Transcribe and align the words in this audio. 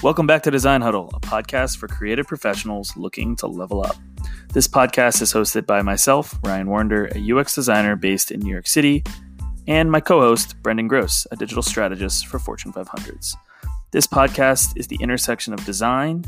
Welcome 0.00 0.28
back 0.28 0.44
to 0.44 0.52
Design 0.52 0.80
Huddle, 0.80 1.10
a 1.12 1.18
podcast 1.18 1.78
for 1.78 1.88
creative 1.88 2.28
professionals 2.28 2.96
looking 2.96 3.34
to 3.34 3.48
level 3.48 3.84
up. 3.84 3.96
This 4.52 4.68
podcast 4.68 5.20
is 5.20 5.32
hosted 5.32 5.66
by 5.66 5.82
myself, 5.82 6.38
Ryan 6.44 6.68
Warner, 6.68 7.10
a 7.16 7.32
UX 7.32 7.56
designer 7.56 7.96
based 7.96 8.30
in 8.30 8.38
New 8.38 8.52
York 8.52 8.68
City, 8.68 9.02
and 9.66 9.90
my 9.90 9.98
co 9.98 10.20
host, 10.20 10.54
Brendan 10.62 10.86
Gross, 10.86 11.26
a 11.32 11.36
digital 11.36 11.64
strategist 11.64 12.28
for 12.28 12.38
Fortune 12.38 12.72
500s. 12.72 13.34
This 13.90 14.06
podcast 14.06 14.76
is 14.76 14.86
the 14.86 14.98
intersection 15.00 15.52
of 15.52 15.64
design, 15.64 16.24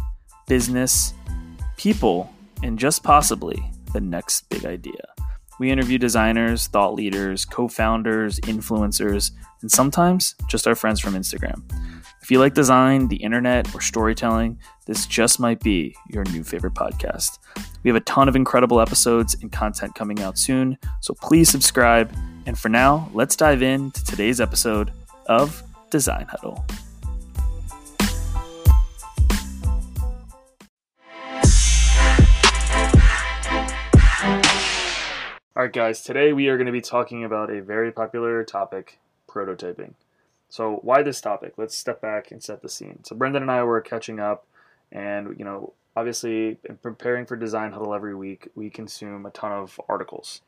business, 0.49 1.15
people, 1.77 2.29
and 2.65 2.77
just 2.77 3.05
possibly 3.05 3.63
the 3.93 4.01
next 4.01 4.49
big 4.49 4.65
idea. 4.65 5.15
We 5.61 5.71
interview 5.71 5.97
designers, 5.97 6.67
thought 6.67 6.95
leaders, 6.95 7.45
co 7.45 7.69
founders, 7.69 8.41
influencers, 8.41 9.31
and 9.63 9.71
sometimes 9.71 10.35
just 10.49 10.67
our 10.67 10.75
friends 10.75 10.99
from 10.99 11.15
Instagram. 11.15 11.63
If 12.31 12.35
you 12.35 12.39
like 12.39 12.55
design, 12.55 13.09
the 13.09 13.17
internet, 13.17 13.75
or 13.75 13.81
storytelling, 13.81 14.61
this 14.87 15.05
just 15.05 15.41
might 15.41 15.59
be 15.59 15.97
your 16.09 16.23
new 16.27 16.45
favorite 16.45 16.75
podcast. 16.75 17.41
We 17.83 17.91
have 17.91 17.97
a 17.97 18.05
ton 18.05 18.29
of 18.29 18.37
incredible 18.37 18.81
episodes 18.81 19.35
and 19.43 19.51
content 19.51 19.97
coming 19.97 20.21
out 20.21 20.39
soon, 20.39 20.79
so 21.01 21.13
please 21.15 21.51
subscribe. 21.51 22.15
And 22.47 22.57
for 22.57 22.69
now, 22.69 23.11
let's 23.15 23.35
dive 23.35 23.63
into 23.63 24.05
today's 24.05 24.41
episode 24.41 24.93
of 25.27 25.61
Design 25.91 26.29
Huddle. 26.31 26.65
All 35.57 35.65
right, 35.65 35.73
guys, 35.73 36.03
today 36.03 36.33
we 36.33 36.47
are 36.47 36.57
going 36.57 36.67
to 36.67 36.73
be 36.73 36.81
talking 36.81 37.25
about 37.25 37.51
a 37.51 37.61
very 37.61 37.91
popular 37.91 38.45
topic 38.45 39.01
prototyping. 39.29 39.95
So, 40.51 40.81
why 40.83 41.03
this 41.03 41.21
topic? 41.21 41.55
Let's 41.57 41.79
step 41.79 42.01
back 42.01 42.33
and 42.33 42.43
set 42.43 42.61
the 42.61 42.69
scene. 42.69 43.05
So, 43.05 43.15
Brendan 43.15 43.43
and 43.43 43.51
I 43.51 43.63
were 43.63 43.81
catching 43.81 44.19
up, 44.19 44.47
and 44.91 45.39
you 45.39 45.45
know, 45.45 45.75
obviously, 45.97 46.59
in 46.69 46.77
preparing 46.77 47.25
for 47.25 47.37
Design 47.37 47.73
Huddle 47.73 47.95
every 47.95 48.17
week, 48.17 48.49
we 48.57 48.69
consume 48.69 49.25
a 49.27 49.31
ton 49.31 49.53
of 49.53 49.81
articles. 49.89 50.43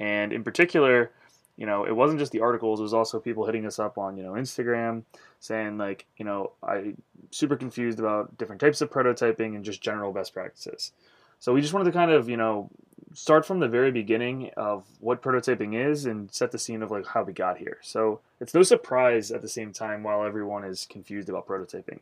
And 0.00 0.32
in 0.32 0.42
particular, 0.42 1.12
you 1.56 1.66
know, 1.66 1.84
it 1.84 1.94
wasn't 1.94 2.18
just 2.18 2.32
the 2.32 2.40
articles, 2.40 2.80
it 2.80 2.82
was 2.82 2.92
also 2.92 3.20
people 3.20 3.46
hitting 3.46 3.64
us 3.64 3.78
up 3.78 3.96
on, 3.96 4.16
you 4.16 4.24
know, 4.24 4.32
Instagram 4.32 5.04
saying, 5.38 5.78
like, 5.78 6.04
you 6.16 6.24
know, 6.24 6.50
I'm 6.60 7.00
super 7.30 7.54
confused 7.54 8.00
about 8.00 8.36
different 8.36 8.60
types 8.60 8.80
of 8.80 8.90
prototyping 8.90 9.54
and 9.54 9.64
just 9.64 9.80
general 9.80 10.12
best 10.12 10.34
practices. 10.34 10.90
So, 11.38 11.52
we 11.52 11.60
just 11.60 11.72
wanted 11.72 11.92
to 11.92 11.92
kind 11.92 12.10
of, 12.10 12.28
you 12.28 12.36
know, 12.36 12.70
start 13.14 13.46
from 13.46 13.60
the 13.60 13.68
very 13.68 13.90
beginning 13.90 14.50
of 14.56 14.84
what 15.00 15.22
prototyping 15.22 15.74
is 15.74 16.04
and 16.06 16.30
set 16.32 16.50
the 16.50 16.58
scene 16.58 16.82
of 16.82 16.90
like 16.90 17.06
how 17.06 17.22
we 17.22 17.32
got 17.32 17.56
here. 17.56 17.78
So 17.80 18.20
it's 18.40 18.54
no 18.54 18.62
surprise 18.62 19.30
at 19.30 19.40
the 19.40 19.48
same 19.48 19.72
time 19.72 20.02
while 20.02 20.24
everyone 20.24 20.64
is 20.64 20.86
confused 20.90 21.28
about 21.28 21.46
prototyping. 21.46 22.00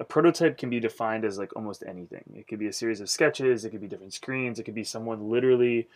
A 0.00 0.04
prototype 0.04 0.56
can 0.56 0.70
be 0.70 0.80
defined 0.80 1.24
as 1.24 1.38
like 1.38 1.54
almost 1.54 1.82
anything. 1.86 2.24
It 2.34 2.46
could 2.46 2.58
be 2.58 2.68
a 2.68 2.72
series 2.72 3.00
of 3.00 3.10
sketches, 3.10 3.64
it 3.64 3.70
could 3.70 3.80
be 3.80 3.88
different 3.88 4.14
screens, 4.14 4.58
it 4.58 4.62
could 4.62 4.74
be 4.74 4.84
someone 4.84 5.30
literally 5.30 5.88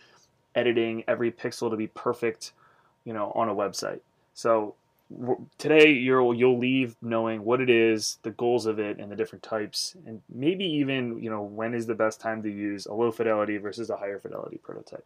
editing 0.53 1.03
every 1.07 1.31
pixel 1.31 1.69
to 1.69 1.77
be 1.77 1.87
perfect, 1.87 2.51
you 3.05 3.13
know, 3.13 3.31
on 3.35 3.49
a 3.49 3.55
website. 3.55 3.99
So 4.33 4.75
today 5.57 5.91
you'll 5.91 6.33
you'll 6.33 6.59
leave 6.59 6.95
knowing 7.01 7.43
what 7.43 7.61
it 7.61 7.69
is, 7.69 8.17
the 8.23 8.31
goals 8.31 8.65
of 8.65 8.79
it, 8.79 8.99
and 8.99 9.11
the 9.11 9.15
different 9.15 9.43
types, 9.43 9.95
and 10.05 10.21
maybe 10.33 10.65
even 10.65 11.21
you 11.21 11.29
know 11.29 11.41
when 11.41 11.73
is 11.73 11.85
the 11.85 11.95
best 11.95 12.19
time 12.19 12.43
to 12.43 12.49
use 12.49 12.85
a 12.85 12.93
low 12.93 13.11
fidelity 13.11 13.57
versus 13.57 13.89
a 13.89 13.97
higher 13.97 14.19
fidelity 14.19 14.57
prototype. 14.57 15.05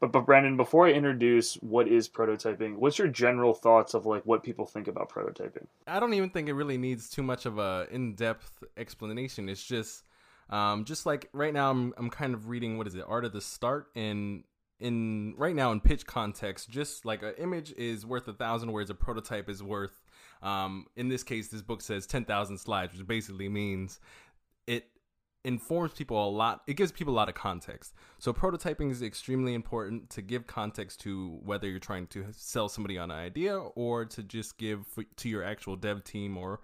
But 0.00 0.10
but 0.10 0.26
Brandon, 0.26 0.56
before 0.56 0.86
I 0.88 0.92
introduce 0.92 1.54
what 1.54 1.86
is 1.86 2.08
prototyping, 2.08 2.76
what's 2.76 2.98
your 2.98 3.08
general 3.08 3.54
thoughts 3.54 3.94
of 3.94 4.06
like 4.06 4.24
what 4.26 4.42
people 4.42 4.66
think 4.66 4.88
about 4.88 5.08
prototyping? 5.08 5.66
I 5.86 6.00
don't 6.00 6.14
even 6.14 6.30
think 6.30 6.48
it 6.48 6.54
really 6.54 6.78
needs 6.78 7.08
too 7.08 7.22
much 7.22 7.46
of 7.46 7.58
a 7.58 7.86
in-depth 7.90 8.64
explanation. 8.76 9.48
It's 9.48 9.62
just 9.62 10.02
um, 10.50 10.84
just 10.84 11.06
like 11.06 11.28
right 11.32 11.54
now, 11.54 11.70
I'm 11.70 11.94
I'm 11.96 12.10
kind 12.10 12.34
of 12.34 12.48
reading 12.48 12.76
what 12.78 12.86
is 12.86 12.94
it, 12.94 13.04
Art 13.06 13.24
of 13.24 13.32
the 13.32 13.40
Start, 13.40 13.86
and 13.94 14.44
in 14.82 15.34
right 15.38 15.54
now 15.54 15.72
in 15.72 15.80
pitch 15.80 16.06
context, 16.06 16.68
just 16.68 17.04
like 17.04 17.22
an 17.22 17.34
image 17.38 17.72
is 17.72 18.04
worth 18.04 18.28
a 18.28 18.32
thousand 18.32 18.72
words, 18.72 18.90
a 18.90 18.94
prototype 18.94 19.48
is 19.48 19.62
worth. 19.62 20.02
Um, 20.42 20.86
in 20.96 21.08
this 21.08 21.22
case, 21.22 21.48
this 21.48 21.62
book 21.62 21.80
says 21.80 22.06
ten 22.06 22.24
thousand 22.24 22.58
slides, 22.58 22.92
which 22.92 23.06
basically 23.06 23.48
means 23.48 24.00
it 24.66 24.86
informs 25.44 25.92
people 25.92 26.28
a 26.28 26.30
lot. 26.30 26.62
It 26.66 26.74
gives 26.74 26.92
people 26.92 27.14
a 27.14 27.16
lot 27.16 27.28
of 27.28 27.34
context. 27.34 27.94
So 28.18 28.32
prototyping 28.32 28.90
is 28.90 29.02
extremely 29.02 29.54
important 29.54 30.10
to 30.10 30.22
give 30.22 30.46
context 30.46 31.00
to 31.02 31.38
whether 31.44 31.68
you're 31.68 31.78
trying 31.78 32.08
to 32.08 32.26
sell 32.32 32.68
somebody 32.68 32.98
on 32.98 33.10
an 33.10 33.18
idea 33.18 33.56
or 33.58 34.04
to 34.04 34.22
just 34.22 34.58
give 34.58 34.84
to 35.16 35.28
your 35.28 35.44
actual 35.44 35.76
dev 35.76 36.04
team 36.04 36.36
or 36.36 36.60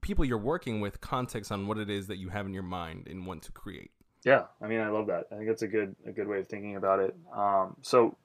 people 0.00 0.24
you're 0.24 0.38
working 0.38 0.80
with 0.80 1.00
context 1.00 1.50
on 1.50 1.66
what 1.66 1.78
it 1.78 1.88
is 1.88 2.08
that 2.08 2.18
you 2.18 2.28
have 2.28 2.46
in 2.46 2.52
your 2.52 2.62
mind 2.62 3.08
and 3.08 3.26
want 3.26 3.42
to 3.42 3.52
create. 3.52 3.90
Yeah, 4.24 4.44
I 4.60 4.66
mean, 4.66 4.80
I 4.80 4.88
love 4.88 5.06
that. 5.08 5.26
I 5.30 5.36
think 5.36 5.48
that's 5.48 5.62
a 5.62 5.68
good 5.68 5.94
a 6.06 6.10
good 6.10 6.26
way 6.26 6.38
of 6.38 6.48
thinking 6.48 6.76
about 6.76 6.98
it. 7.00 7.14
Um, 7.32 7.76
so, 7.82 8.16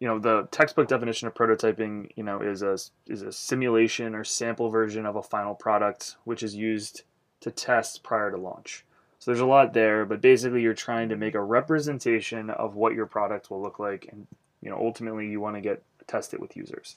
you 0.00 0.08
know, 0.08 0.18
the 0.18 0.48
textbook 0.50 0.88
definition 0.88 1.28
of 1.28 1.34
prototyping, 1.34 2.10
you 2.16 2.24
know, 2.24 2.40
is 2.40 2.62
a 2.62 2.76
is 3.06 3.22
a 3.22 3.32
simulation 3.32 4.14
or 4.14 4.24
sample 4.24 4.70
version 4.70 5.06
of 5.06 5.16
a 5.16 5.22
final 5.22 5.54
product, 5.54 6.16
which 6.24 6.42
is 6.42 6.54
used 6.56 7.02
to 7.40 7.50
test 7.50 8.02
prior 8.02 8.30
to 8.30 8.36
launch. 8.36 8.84
So 9.20 9.30
there's 9.30 9.40
a 9.40 9.46
lot 9.46 9.72
there, 9.72 10.04
but 10.04 10.20
basically, 10.20 10.62
you're 10.62 10.74
trying 10.74 11.10
to 11.10 11.16
make 11.16 11.34
a 11.34 11.42
representation 11.42 12.50
of 12.50 12.74
what 12.74 12.94
your 12.94 13.06
product 13.06 13.50
will 13.50 13.62
look 13.62 13.78
like, 13.78 14.08
and 14.10 14.26
you 14.60 14.70
know, 14.70 14.78
ultimately, 14.78 15.28
you 15.28 15.40
want 15.40 15.56
to 15.56 15.60
get 15.60 15.82
test 16.08 16.34
it 16.34 16.40
with 16.40 16.56
users. 16.56 16.96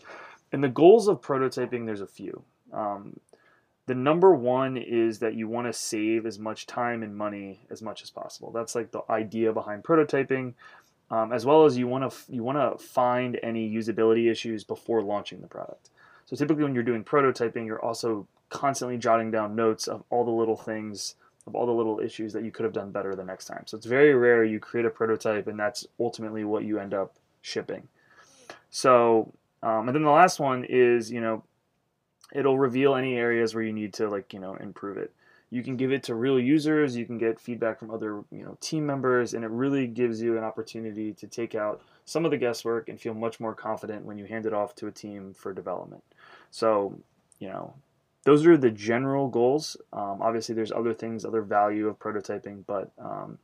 And 0.52 0.64
the 0.64 0.70
goals 0.70 1.08
of 1.08 1.22
prototyping, 1.22 1.86
there's 1.86 2.02
a 2.02 2.08
few. 2.08 2.44
Um, 2.72 3.20
the 3.86 3.96
number 3.96 4.34
one 4.34 4.78
is 4.78 5.20
that 5.20 5.36
you 5.36 5.48
want 5.48 5.68
to 5.68 5.74
save 5.74 6.26
as 6.26 6.40
much 6.40 6.66
time 6.66 7.04
and 7.04 7.16
money 7.16 7.60
as 7.70 7.82
much 7.82 8.02
as 8.02 8.10
possible. 8.10 8.52
That's 8.52 8.76
like 8.76 8.92
the 8.92 9.02
idea 9.10 9.52
behind 9.52 9.84
prototyping, 9.84 10.54
um, 11.12 11.34
as 11.34 11.46
well 11.46 11.66
as 11.66 11.78
you 11.78 11.88
want 11.88 12.10
to 12.10 12.34
you 12.34 12.44
want 12.44 12.58
to 12.58 12.84
find 12.84 13.40
any 13.44 13.70
usability 13.70 14.32
issues 14.32 14.64
before 14.64 15.04
launching 15.04 15.42
the 15.42 15.48
product. 15.48 15.90
So 16.26 16.38
typically, 16.38 16.64
when 16.64 16.74
you're 16.74 16.84
doing 16.84 17.04
prototyping, 17.04 17.66
you're 17.66 17.84
also 17.84 18.26
constantly 18.50 18.98
jotting 18.98 19.32
down 19.32 19.56
notes 19.56 19.88
of 19.88 20.04
all 20.10 20.24
the 20.24 20.32
little 20.32 20.56
things, 20.56 21.16
of 21.46 21.56
all 21.56 21.66
the 21.66 21.74
little 21.74 22.00
issues 22.00 22.32
that 22.34 22.46
you 22.46 22.52
could 22.52 22.64
have 22.64 22.74
done 22.74 22.92
better 22.92 23.16
the 23.16 23.24
next 23.24 23.46
time. 23.46 23.64
So 23.66 23.76
it's 23.76 23.86
very 23.86 24.14
rare 24.14 24.46
you 24.46 24.60
create 24.60 24.86
a 24.86 24.90
prototype 24.90 25.48
and 25.48 25.60
that's 25.60 25.86
ultimately 26.00 26.46
what 26.46 26.64
you 26.64 26.80
end 26.80 26.94
up 26.94 27.16
shipping. 27.42 27.88
So, 28.70 29.34
um, 29.62 29.90
and 29.90 29.96
then 29.96 30.04
the 30.04 30.10
last 30.10 30.40
one 30.40 30.64
is 30.64 31.12
you 31.12 31.20
know 31.20 31.44
it'll 32.34 32.58
reveal 32.58 32.96
any 32.96 33.16
areas 33.16 33.56
where 33.56 33.64
you 33.64 33.72
need 33.72 33.94
to 33.94 34.10
like 34.10 34.34
you 34.34 34.40
know 34.40 34.56
improve 34.56 34.98
it. 34.98 35.14
You 35.50 35.64
can 35.64 35.78
give 35.78 35.92
it 35.92 36.04
to 36.04 36.16
real 36.16 36.40
users 36.40 36.98
you 36.98 37.06
can 37.06 37.18
get 37.18 37.40
feedback 37.40 37.80
from 37.80 37.92
other 37.92 38.24
you 38.32 38.44
know 38.44 38.58
team 38.60 38.86
members 38.86 39.34
and 39.34 39.46
it 39.46 39.52
really 39.52 39.88
gives 39.88 40.22
you 40.22 40.38
an 40.38 40.44
opportunity 40.44 41.14
to 41.14 41.28
take 41.28 41.54
out 41.56 41.82
some 42.06 42.26
of 42.26 42.32
the 42.32 42.38
guesswork 42.38 42.90
and 42.90 43.00
feel 43.00 43.14
much 43.14 43.40
more 43.40 43.54
confident 43.54 44.04
when 44.04 44.18
you 44.18 44.26
hand 44.26 44.46
it 44.46 44.54
off 44.54 44.76
to 44.76 44.88
a 44.88 44.92
team 44.92 45.34
for 45.34 45.54
development. 45.54 46.04
So 46.52 47.00
you 47.40 47.48
know 47.48 47.76
those 48.24 48.46
are 48.48 48.58
the 48.58 48.72
general 48.72 49.28
goals. 49.28 49.78
Um, 49.94 50.22
obviously 50.22 50.56
there's 50.56 50.72
other 50.72 50.94
things 50.94 51.24
other 51.24 51.44
value 51.44 51.88
of 51.88 52.00
prototyping 52.00 52.64
but 52.66 52.92
um, 52.98 53.38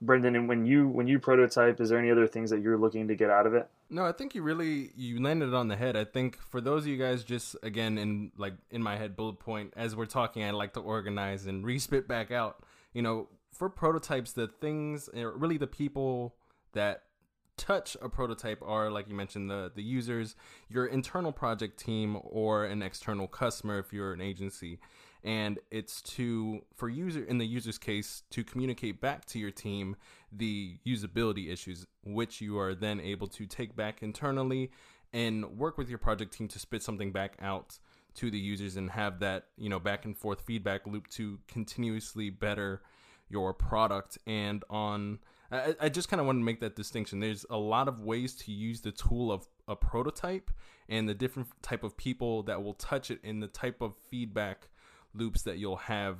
Brendan, 0.00 0.36
and 0.36 0.48
when 0.48 0.64
you 0.64 0.86
when 0.86 1.08
you 1.08 1.18
prototype, 1.18 1.80
is 1.80 1.88
there 1.88 1.98
any 1.98 2.10
other 2.10 2.26
things 2.26 2.50
that 2.50 2.60
you're 2.60 2.78
looking 2.78 3.08
to 3.08 3.16
get 3.16 3.30
out 3.30 3.46
of 3.46 3.54
it? 3.54 3.68
No, 3.90 4.04
I 4.04 4.12
think 4.12 4.34
you 4.34 4.42
really 4.42 4.92
you 4.96 5.20
landed 5.20 5.48
it 5.48 5.54
on 5.54 5.68
the 5.68 5.76
head. 5.76 5.96
I 5.96 6.04
think 6.04 6.38
for 6.40 6.60
those 6.60 6.82
of 6.82 6.88
you 6.88 6.96
guys, 6.96 7.24
just 7.24 7.56
again 7.64 7.98
in 7.98 8.30
like 8.36 8.54
in 8.70 8.80
my 8.80 8.96
head 8.96 9.16
bullet 9.16 9.40
point 9.40 9.74
as 9.76 9.96
we're 9.96 10.06
talking, 10.06 10.44
I 10.44 10.50
like 10.50 10.74
to 10.74 10.80
organize 10.80 11.46
and 11.46 11.64
respit 11.64 12.06
back 12.06 12.30
out. 12.30 12.62
You 12.92 13.02
know, 13.02 13.28
for 13.52 13.68
prototypes, 13.68 14.32
the 14.32 14.46
things 14.46 15.10
really 15.12 15.58
the 15.58 15.66
people 15.66 16.36
that 16.74 17.02
touch 17.56 17.96
a 18.00 18.08
prototype 18.08 18.62
are 18.64 18.88
like 18.88 19.08
you 19.08 19.16
mentioned 19.16 19.50
the 19.50 19.72
the 19.74 19.82
users, 19.82 20.36
your 20.68 20.86
internal 20.86 21.32
project 21.32 21.76
team, 21.76 22.18
or 22.22 22.66
an 22.66 22.82
external 22.82 23.26
customer 23.26 23.80
if 23.80 23.92
you're 23.92 24.12
an 24.12 24.20
agency 24.20 24.78
and 25.24 25.58
it's 25.70 26.00
to 26.02 26.60
for 26.74 26.88
user 26.88 27.24
in 27.24 27.38
the 27.38 27.46
user's 27.46 27.78
case 27.78 28.22
to 28.30 28.44
communicate 28.44 29.00
back 29.00 29.24
to 29.24 29.38
your 29.38 29.50
team 29.50 29.96
the 30.32 30.78
usability 30.86 31.50
issues 31.52 31.86
which 32.04 32.40
you 32.40 32.58
are 32.58 32.74
then 32.74 33.00
able 33.00 33.26
to 33.26 33.46
take 33.46 33.74
back 33.74 34.02
internally 34.02 34.70
and 35.12 35.44
work 35.58 35.78
with 35.78 35.88
your 35.88 35.98
project 35.98 36.32
team 36.32 36.46
to 36.46 36.58
spit 36.58 36.82
something 36.82 37.12
back 37.12 37.36
out 37.40 37.78
to 38.14 38.30
the 38.30 38.38
users 38.38 38.76
and 38.76 38.90
have 38.90 39.20
that 39.20 39.46
you 39.56 39.68
know 39.68 39.78
back 39.78 40.04
and 40.04 40.16
forth 40.16 40.40
feedback 40.42 40.86
loop 40.86 41.06
to 41.08 41.38
continuously 41.48 42.30
better 42.30 42.82
your 43.28 43.52
product. 43.52 44.18
And 44.26 44.64
on 44.70 45.18
I, 45.50 45.74
I 45.80 45.88
just 45.88 46.08
kind 46.08 46.20
of 46.20 46.26
want 46.26 46.38
to 46.38 46.44
make 46.44 46.60
that 46.60 46.76
distinction. 46.76 47.20
There's 47.20 47.46
a 47.48 47.56
lot 47.56 47.88
of 47.88 48.00
ways 48.00 48.34
to 48.36 48.52
use 48.52 48.80
the 48.80 48.92
tool 48.92 49.32
of 49.32 49.46
a 49.66 49.76
prototype 49.76 50.50
and 50.88 51.08
the 51.08 51.14
different 51.14 51.48
type 51.62 51.84
of 51.84 51.96
people 51.96 52.42
that 52.44 52.62
will 52.62 52.74
touch 52.74 53.10
it 53.10 53.20
and 53.24 53.42
the 53.42 53.48
type 53.48 53.80
of 53.80 53.94
feedback 54.10 54.68
loops 55.14 55.42
that 55.42 55.58
you'll 55.58 55.76
have 55.76 56.16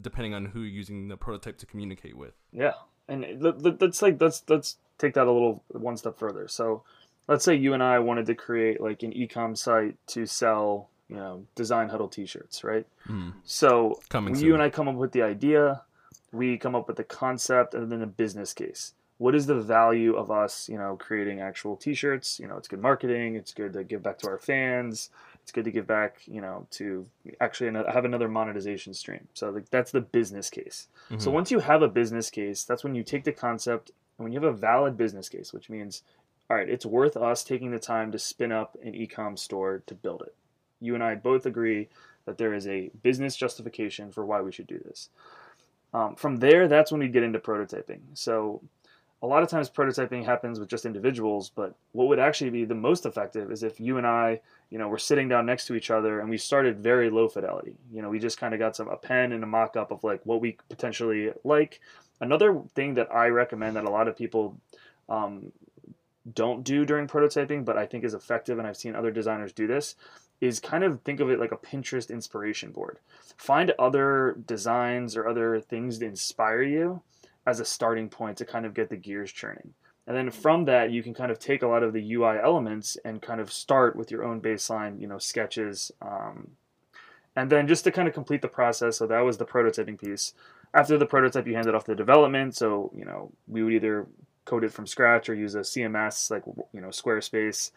depending 0.00 0.34
on 0.34 0.44
who 0.46 0.60
you're 0.60 0.68
using 0.70 1.08
the 1.08 1.16
prototype 1.16 1.58
to 1.58 1.66
communicate 1.66 2.16
with. 2.16 2.34
Yeah, 2.52 2.74
and 3.08 3.26
let's 3.40 4.02
like 4.02 4.20
let's 4.20 4.42
let's 4.48 4.76
take 4.98 5.14
that 5.14 5.26
a 5.26 5.32
little 5.32 5.62
one 5.68 5.96
step 5.96 6.18
further. 6.18 6.46
So, 6.48 6.82
let's 7.26 7.44
say 7.44 7.54
you 7.54 7.74
and 7.74 7.82
I 7.82 7.98
wanted 7.98 8.26
to 8.26 8.34
create 8.34 8.80
like 8.80 9.02
an 9.02 9.12
ecom 9.12 9.56
site 9.56 9.96
to 10.08 10.26
sell 10.26 10.88
you 11.08 11.16
know 11.16 11.46
design 11.54 11.88
huddle 11.88 12.08
t-shirts 12.08 12.62
right 12.62 12.86
Mm. 13.08 13.32
so 13.42 13.98
Coming 14.10 14.34
you 14.34 14.40
soon. 14.40 14.52
and 14.54 14.62
i 14.62 14.68
come 14.68 14.88
up 14.88 14.96
with 14.96 15.12
the 15.12 15.22
idea 15.22 15.80
we 16.32 16.58
come 16.58 16.74
up 16.74 16.86
with 16.86 16.98
the 16.98 17.04
concept 17.04 17.72
and 17.72 17.90
then 17.90 18.00
the 18.00 18.06
business 18.06 18.52
case 18.52 18.92
what 19.18 19.34
is 19.34 19.46
the 19.46 19.60
value 19.60 20.14
of 20.14 20.30
us 20.30 20.68
you 20.68 20.78
know 20.78 20.96
creating 20.96 21.40
actual 21.40 21.76
t-shirts? 21.76 22.38
You 22.40 22.46
know 22.48 22.56
it's 22.56 22.68
good 22.68 22.80
marketing 22.80 23.34
it's 23.36 23.52
good 23.52 23.72
to 23.74 23.84
give 23.84 24.02
back 24.02 24.18
to 24.20 24.28
our 24.28 24.38
fans 24.38 25.10
it's 25.42 25.52
good 25.52 25.64
to 25.64 25.70
give 25.70 25.86
back 25.86 26.20
you 26.26 26.40
know 26.40 26.66
to 26.72 27.06
actually 27.40 27.72
have 27.72 28.04
another 28.04 28.28
monetization 28.28 28.94
stream. 28.94 29.28
So 29.34 29.50
like 29.50 29.70
that's 29.70 29.90
the 29.92 30.00
business 30.00 30.50
case. 30.50 30.88
So 31.18 31.30
Mhm. 31.30 31.34
once 31.34 31.50
you 31.50 31.58
have 31.60 31.82
a 31.82 31.88
business 31.88 32.30
case 32.30 32.64
that's 32.64 32.84
when 32.84 32.94
you 32.94 33.02
take 33.02 33.24
the 33.24 33.32
concept 33.32 33.90
and 34.16 34.24
when 34.24 34.32
you 34.32 34.40
have 34.40 34.54
a 34.54 34.56
valid 34.56 34.96
business 34.96 35.28
case 35.28 35.52
which 35.52 35.68
means 35.70 36.02
all 36.50 36.56
right 36.56 36.68
it's 36.68 36.86
worth 36.86 37.16
us 37.16 37.44
taking 37.44 37.70
the 37.70 37.78
time 37.78 38.12
to 38.12 38.18
spin 38.18 38.52
up 38.52 38.76
an 38.82 38.94
e-com 38.94 39.36
store 39.36 39.82
to 39.86 39.94
build 39.94 40.22
it. 40.22 40.34
You 40.80 40.94
and 40.94 41.02
i 41.02 41.14
both 41.16 41.44
agree 41.44 41.88
that 42.24 42.38
there 42.38 42.52
is 42.54 42.66
a 42.68 42.90
business 43.02 43.34
justification 43.36 44.12
for 44.12 44.24
why 44.24 44.42
we 44.42 44.52
should 44.52 44.66
do 44.66 44.78
this. 44.78 45.08
Um, 45.94 46.14
from 46.14 46.36
there 46.36 46.68
that's 46.68 46.92
when 46.92 47.00
we 47.00 47.08
get 47.08 47.22
into 47.22 47.38
prototyping. 47.38 48.00
So 48.14 48.60
a 49.20 49.26
lot 49.26 49.42
of 49.42 49.48
times 49.48 49.68
prototyping 49.68 50.24
happens 50.24 50.60
with 50.60 50.68
just 50.68 50.86
individuals 50.86 51.50
but 51.54 51.74
what 51.92 52.08
would 52.08 52.18
actually 52.18 52.50
be 52.50 52.64
the 52.64 52.74
most 52.74 53.06
effective 53.06 53.50
is 53.50 53.62
if 53.62 53.80
you 53.80 53.98
and 53.98 54.06
i 54.06 54.40
you 54.70 54.78
know 54.78 54.88
we're 54.88 54.98
sitting 54.98 55.28
down 55.28 55.46
next 55.46 55.66
to 55.66 55.74
each 55.74 55.90
other 55.90 56.20
and 56.20 56.28
we 56.28 56.38
started 56.38 56.78
very 56.78 57.10
low 57.10 57.28
fidelity. 57.28 57.76
You 57.92 58.02
know 58.02 58.10
we 58.10 58.18
just 58.18 58.38
kind 58.38 58.54
of 58.54 58.60
got 58.60 58.76
some 58.76 58.88
a 58.88 58.96
pen 58.96 59.32
and 59.32 59.42
a 59.42 59.46
mock-up 59.46 59.90
of 59.90 60.04
like 60.04 60.20
what 60.24 60.40
we 60.40 60.58
potentially 60.68 61.32
like. 61.44 61.80
Another 62.20 62.60
thing 62.74 62.94
that 62.94 63.12
i 63.12 63.28
recommend 63.28 63.76
that 63.76 63.84
a 63.84 63.90
lot 63.90 64.08
of 64.08 64.16
people 64.16 64.56
um, 65.08 65.52
don't 66.34 66.64
do 66.64 66.84
during 66.84 67.06
prototyping 67.06 67.64
but 67.64 67.78
i 67.78 67.86
think 67.86 68.04
is 68.04 68.12
effective 68.12 68.58
and 68.58 68.66
i've 68.66 68.76
seen 68.76 68.94
other 68.94 69.10
designers 69.10 69.52
do 69.52 69.66
this 69.66 69.94
is 70.40 70.60
kind 70.60 70.84
of 70.84 71.00
think 71.02 71.20
of 71.20 71.30
it 71.30 71.40
like 71.40 71.52
a 71.52 71.56
pinterest 71.56 72.10
inspiration 72.10 72.70
board. 72.70 72.98
Find 73.36 73.72
other 73.78 74.36
designs 74.46 75.16
or 75.16 75.26
other 75.26 75.60
things 75.60 75.98
to 75.98 76.06
inspire 76.06 76.62
you 76.62 77.02
as 77.48 77.60
a 77.60 77.64
starting 77.64 78.10
point 78.10 78.36
to 78.36 78.44
kind 78.44 78.66
of 78.66 78.74
get 78.74 78.90
the 78.90 78.96
gears 78.96 79.32
churning. 79.32 79.72
And 80.06 80.14
then 80.14 80.30
from 80.30 80.66
that, 80.66 80.90
you 80.90 81.02
can 81.02 81.14
kind 81.14 81.30
of 81.30 81.38
take 81.38 81.62
a 81.62 81.66
lot 81.66 81.82
of 81.82 81.94
the 81.94 82.14
UI 82.14 82.36
elements 82.42 82.98
and 83.06 83.22
kind 83.22 83.40
of 83.40 83.50
start 83.50 83.96
with 83.96 84.10
your 84.10 84.22
own 84.22 84.40
baseline, 84.40 85.00
you 85.00 85.06
know, 85.06 85.18
sketches. 85.18 85.90
Um, 86.02 86.50
and 87.34 87.50
then 87.50 87.66
just 87.66 87.84
to 87.84 87.90
kind 87.90 88.06
of 88.06 88.12
complete 88.12 88.42
the 88.42 88.48
process, 88.48 88.98
so 88.98 89.06
that 89.06 89.20
was 89.20 89.38
the 89.38 89.46
prototyping 89.46 89.98
piece. 89.98 90.34
After 90.74 90.98
the 90.98 91.06
prototype, 91.06 91.46
you 91.46 91.54
hand 91.54 91.68
it 91.68 91.74
off 91.74 91.84
to 91.84 91.94
development. 91.94 92.54
So, 92.54 92.92
you 92.94 93.06
know, 93.06 93.32
we 93.46 93.62
would 93.62 93.72
either 93.72 94.06
code 94.44 94.64
it 94.64 94.72
from 94.72 94.86
scratch 94.86 95.30
or 95.30 95.34
use 95.34 95.54
a 95.54 95.60
CMS 95.60 96.30
like, 96.30 96.42
you 96.72 96.82
know, 96.82 96.88
Squarespace. 96.88 97.70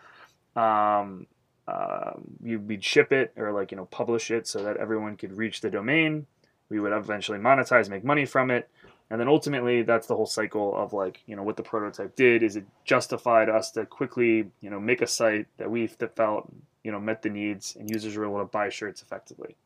Um, 0.55 1.27
uh, 1.65 2.11
we'd 2.41 2.83
ship 2.83 3.13
it 3.13 3.33
or 3.37 3.53
like, 3.53 3.71
you 3.71 3.77
know, 3.77 3.85
publish 3.85 4.31
it 4.31 4.47
so 4.47 4.63
that 4.63 4.77
everyone 4.77 5.15
could 5.15 5.37
reach 5.37 5.61
the 5.61 5.69
domain. 5.69 6.27
We 6.69 6.79
would 6.79 6.91
eventually 6.91 7.39
monetize, 7.39 7.89
make 7.89 8.03
money 8.03 8.25
from 8.25 8.51
it 8.51 8.69
and 9.11 9.19
then 9.19 9.27
ultimately 9.27 9.83
that's 9.83 10.07
the 10.07 10.15
whole 10.15 10.25
cycle 10.25 10.73
of 10.73 10.93
like 10.93 11.21
you 11.25 11.35
know 11.35 11.43
what 11.43 11.57
the 11.57 11.63
prototype 11.63 12.15
did. 12.15 12.41
Is 12.41 12.55
it 12.55 12.65
justified 12.85 13.49
us 13.49 13.69
to 13.71 13.85
quickly 13.85 14.49
you 14.61 14.69
know 14.69 14.79
make 14.79 15.01
a 15.01 15.07
site 15.07 15.47
that 15.57 15.69
we 15.69 15.87
that 15.87 16.15
felt 16.15 16.49
you 16.81 16.93
know 16.93 16.99
met 16.99 17.21
the 17.21 17.29
needs 17.29 17.75
and 17.75 17.89
users 17.89 18.15
were 18.15 18.25
able 18.25 18.39
to 18.39 18.45
buy 18.45 18.69
shirts 18.69 19.01
effectively? 19.01 19.57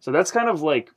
So 0.00 0.12
that's 0.12 0.30
kind 0.30 0.50
of 0.50 0.60
like 0.60 0.90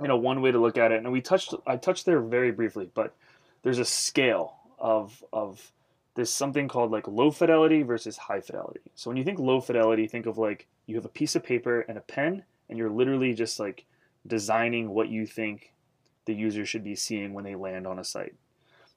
you 0.00 0.08
know 0.08 0.16
one 0.16 0.40
way 0.40 0.50
to 0.50 0.58
look 0.58 0.78
at 0.78 0.92
it. 0.92 1.04
And 1.04 1.12
we 1.12 1.20
touched 1.20 1.52
i 1.66 1.76
touched 1.76 2.06
there 2.06 2.20
very 2.20 2.52
briefly 2.52 2.88
but 2.94 3.14
there's 3.62 3.78
a 3.78 3.84
scale 3.84 4.56
of 4.78 5.22
of 5.30 5.72
this 6.14 6.32
something 6.32 6.68
called 6.68 6.90
like 6.90 7.06
low 7.06 7.30
fidelity 7.30 7.82
versus 7.82 8.16
high 8.16 8.40
fidelity. 8.40 8.80
So 8.94 9.10
when 9.10 9.18
you 9.18 9.24
think 9.24 9.38
low 9.38 9.60
fidelity 9.60 10.06
think 10.06 10.24
of 10.24 10.38
like 10.38 10.68
you 10.86 10.94
have 10.96 11.04
a 11.04 11.10
piece 11.10 11.36
of 11.36 11.44
paper 11.44 11.82
and 11.82 11.98
a 11.98 12.00
pen 12.00 12.44
and 12.70 12.78
you're 12.78 12.88
literally 12.88 13.34
just 13.34 13.60
like 13.60 13.84
designing 14.26 14.88
what 14.88 15.10
you 15.10 15.26
think 15.26 15.74
the 16.26 16.34
user 16.34 16.64
should 16.64 16.84
be 16.84 16.94
seeing 16.94 17.32
when 17.32 17.44
they 17.44 17.54
land 17.54 17.86
on 17.86 17.98
a 17.98 18.04
site. 18.04 18.34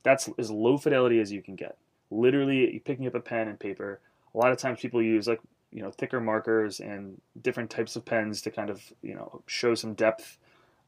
That's 0.03 0.29
as 0.37 0.51
low 0.51 0.77
fidelity 0.77 1.19
as 1.19 1.31
you 1.31 1.41
can 1.41 1.55
get. 1.55 1.77
Literally, 2.11 2.81
picking 2.85 3.07
up 3.07 3.15
a 3.15 3.19
pen 3.19 3.47
and 3.47 3.59
paper. 3.59 3.99
A 4.35 4.37
lot 4.37 4.51
of 4.51 4.57
times, 4.57 4.79
people 4.81 5.01
use 5.01 5.27
like 5.27 5.39
you 5.71 5.81
know 5.81 5.91
thicker 5.91 6.19
markers 6.19 6.79
and 6.79 7.19
different 7.41 7.69
types 7.69 7.95
of 7.95 8.05
pens 8.05 8.41
to 8.43 8.51
kind 8.51 8.69
of 8.69 8.81
you 9.01 9.15
know 9.15 9.41
show 9.47 9.75
some 9.75 9.93
depth. 9.93 10.37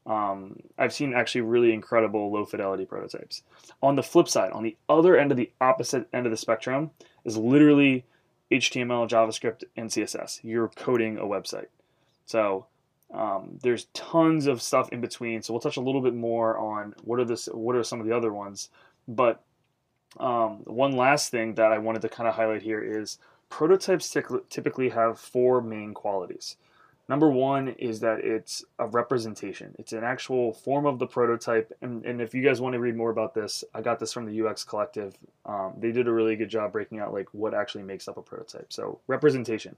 Um, 0.06 0.60
I've 0.78 0.92
seen 0.92 1.14
actually 1.14 1.40
really 1.40 1.72
incredible 1.72 2.30
low 2.30 2.44
fidelity 2.44 2.84
prototypes. 2.84 3.42
On 3.82 3.96
the 3.96 4.04
flip 4.04 4.28
side, 4.28 4.52
on 4.52 4.62
the 4.62 4.76
other 4.88 5.16
end 5.16 5.32
of 5.32 5.36
the 5.36 5.50
opposite 5.60 6.08
end 6.12 6.26
of 6.26 6.30
the 6.30 6.36
spectrum, 6.36 6.92
is 7.24 7.36
literally 7.36 8.04
HTML, 8.52 9.08
JavaScript, 9.08 9.64
and 9.76 9.90
CSS. 9.90 10.40
You're 10.44 10.68
coding 10.68 11.18
a 11.18 11.24
website. 11.24 11.66
So 12.24 12.66
um, 13.12 13.58
there's 13.62 13.84
tons 13.94 14.46
of 14.46 14.60
stuff 14.60 14.88
in 14.90 15.00
between, 15.00 15.42
so 15.42 15.52
we'll 15.52 15.60
touch 15.60 15.76
a 15.76 15.82
little 15.82 16.00
bit 16.00 16.14
more 16.14 16.58
on 16.58 16.94
what 17.02 17.20
are 17.20 17.24
this, 17.24 17.46
what 17.46 17.76
are 17.76 17.84
some 17.84 18.00
of 18.00 18.06
the 18.06 18.16
other 18.16 18.32
ones. 18.32 18.68
But 19.06 19.42
um, 20.18 20.62
one 20.64 20.92
last 20.92 21.30
thing 21.30 21.54
that 21.54 21.72
I 21.72 21.78
wanted 21.78 22.02
to 22.02 22.08
kind 22.08 22.28
of 22.28 22.34
highlight 22.34 22.62
here 22.62 22.82
is 22.82 23.18
prototypes 23.48 24.14
typically 24.50 24.88
have 24.90 25.20
four 25.20 25.60
main 25.60 25.94
qualities. 25.94 26.56
Number 27.08 27.30
one 27.30 27.68
is 27.68 28.00
that 28.00 28.20
it's 28.20 28.64
a 28.80 28.86
representation. 28.86 29.76
It's 29.78 29.92
an 29.92 30.02
actual 30.02 30.52
form 30.52 30.86
of 30.86 30.98
the 30.98 31.06
prototype. 31.06 31.72
And, 31.80 32.04
and 32.04 32.20
if 32.20 32.34
you 32.34 32.42
guys 32.42 32.60
want 32.60 32.72
to 32.72 32.80
read 32.80 32.96
more 32.96 33.10
about 33.10 33.32
this, 33.32 33.62
I 33.72 33.80
got 33.80 34.00
this 34.00 34.12
from 34.12 34.26
the 34.26 34.44
UX 34.44 34.64
Collective. 34.64 35.16
Um, 35.44 35.74
they 35.78 35.92
did 35.92 36.08
a 36.08 36.12
really 36.12 36.34
good 36.34 36.48
job 36.48 36.72
breaking 36.72 36.98
out 36.98 37.12
like 37.12 37.28
what 37.32 37.54
actually 37.54 37.84
makes 37.84 38.08
up 38.08 38.16
a 38.16 38.22
prototype. 38.22 38.72
So 38.72 38.98
representation, 39.06 39.76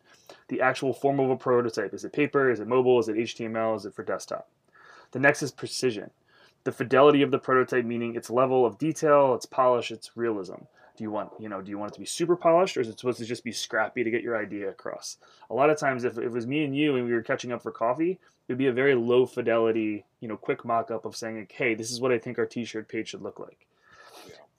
the 0.49 0.63
actual 0.63 0.95
form 0.95 1.21
of 1.21 1.29
a 1.29 1.37
prototype. 1.37 1.93
Is 1.93 2.05
it 2.05 2.15
paper? 2.15 2.51
Is 2.51 2.61
it 2.61 2.67
mobile? 2.67 2.99
Is 2.99 3.09
it 3.09 3.17
HTML? 3.17 3.77
Is 3.77 3.85
it 3.85 3.95
for 3.95 4.03
desktop? 4.03 4.49
The 5.11 5.19
next 5.19 5.43
is 5.43 5.51
precision. 5.51 6.11
The 6.65 6.73
fidelity 6.73 7.21
of 7.21 7.31
the 7.31 7.39
prototype, 7.39 7.85
meaning 7.85 8.15
its 8.15 8.31
level 8.31 8.65
of 8.65 8.79
detail, 8.79 9.35
its 9.35 9.47
polish, 9.47 9.91
its 9.91 10.17
realism. 10.17 10.65
Do 10.99 11.05
you 11.05 11.13
want, 11.13 11.31
you 11.39 11.49
know, 11.49 11.63
do 11.63 11.71
you 11.71 11.79
want 11.79 11.93
it 11.93 11.95
to 11.95 12.01
be 12.01 12.07
super 12.07 12.35
polished, 12.35 12.77
or 12.77 12.81
is 12.81 12.89
it 12.89 12.99
supposed 12.99 13.21
to 13.21 13.25
just 13.25 13.45
be 13.45 13.53
scrappy 13.53 14.03
to 14.03 14.11
get 14.11 14.25
your 14.25 14.37
idea 14.37 14.69
across? 14.69 15.19
A 15.49 15.55
lot 15.55 15.71
of 15.71 15.79
times, 15.79 16.03
if, 16.03 16.19
if 16.19 16.25
it 16.25 16.33
was 16.33 16.45
me 16.45 16.65
and 16.65 16.77
you 16.77 16.97
and 16.97 17.07
we 17.07 17.13
were 17.13 17.23
catching 17.23 17.53
up 17.53 17.63
for 17.63 17.71
coffee, 17.71 18.11
it 18.11 18.19
would 18.49 18.59
be 18.59 18.67
a 18.67 18.73
very 18.73 18.97
low 18.97 19.25
fidelity, 19.25 20.05
you 20.19 20.27
know, 20.27 20.37
quick 20.37 20.65
mock-up 20.65 21.05
of 21.05 21.15
saying, 21.15 21.39
like, 21.39 21.53
"Hey, 21.53 21.77
this 21.77 21.93
is 21.93 22.01
what 22.01 22.11
I 22.11 22.19
think 22.19 22.37
our 22.37 22.47
T-shirt 22.47 22.89
page 22.89 23.11
should 23.11 23.23
look 23.23 23.39
like." 23.39 23.69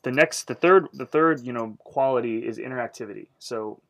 The 0.03 0.11
next, 0.11 0.47
the 0.47 0.55
third, 0.55 0.87
the 0.93 1.05
third, 1.05 1.41
you 1.41 1.51
know, 1.51 1.77
quality 1.79 2.47
is 2.47 2.57
interactivity. 2.57 3.27
So, 3.37 3.81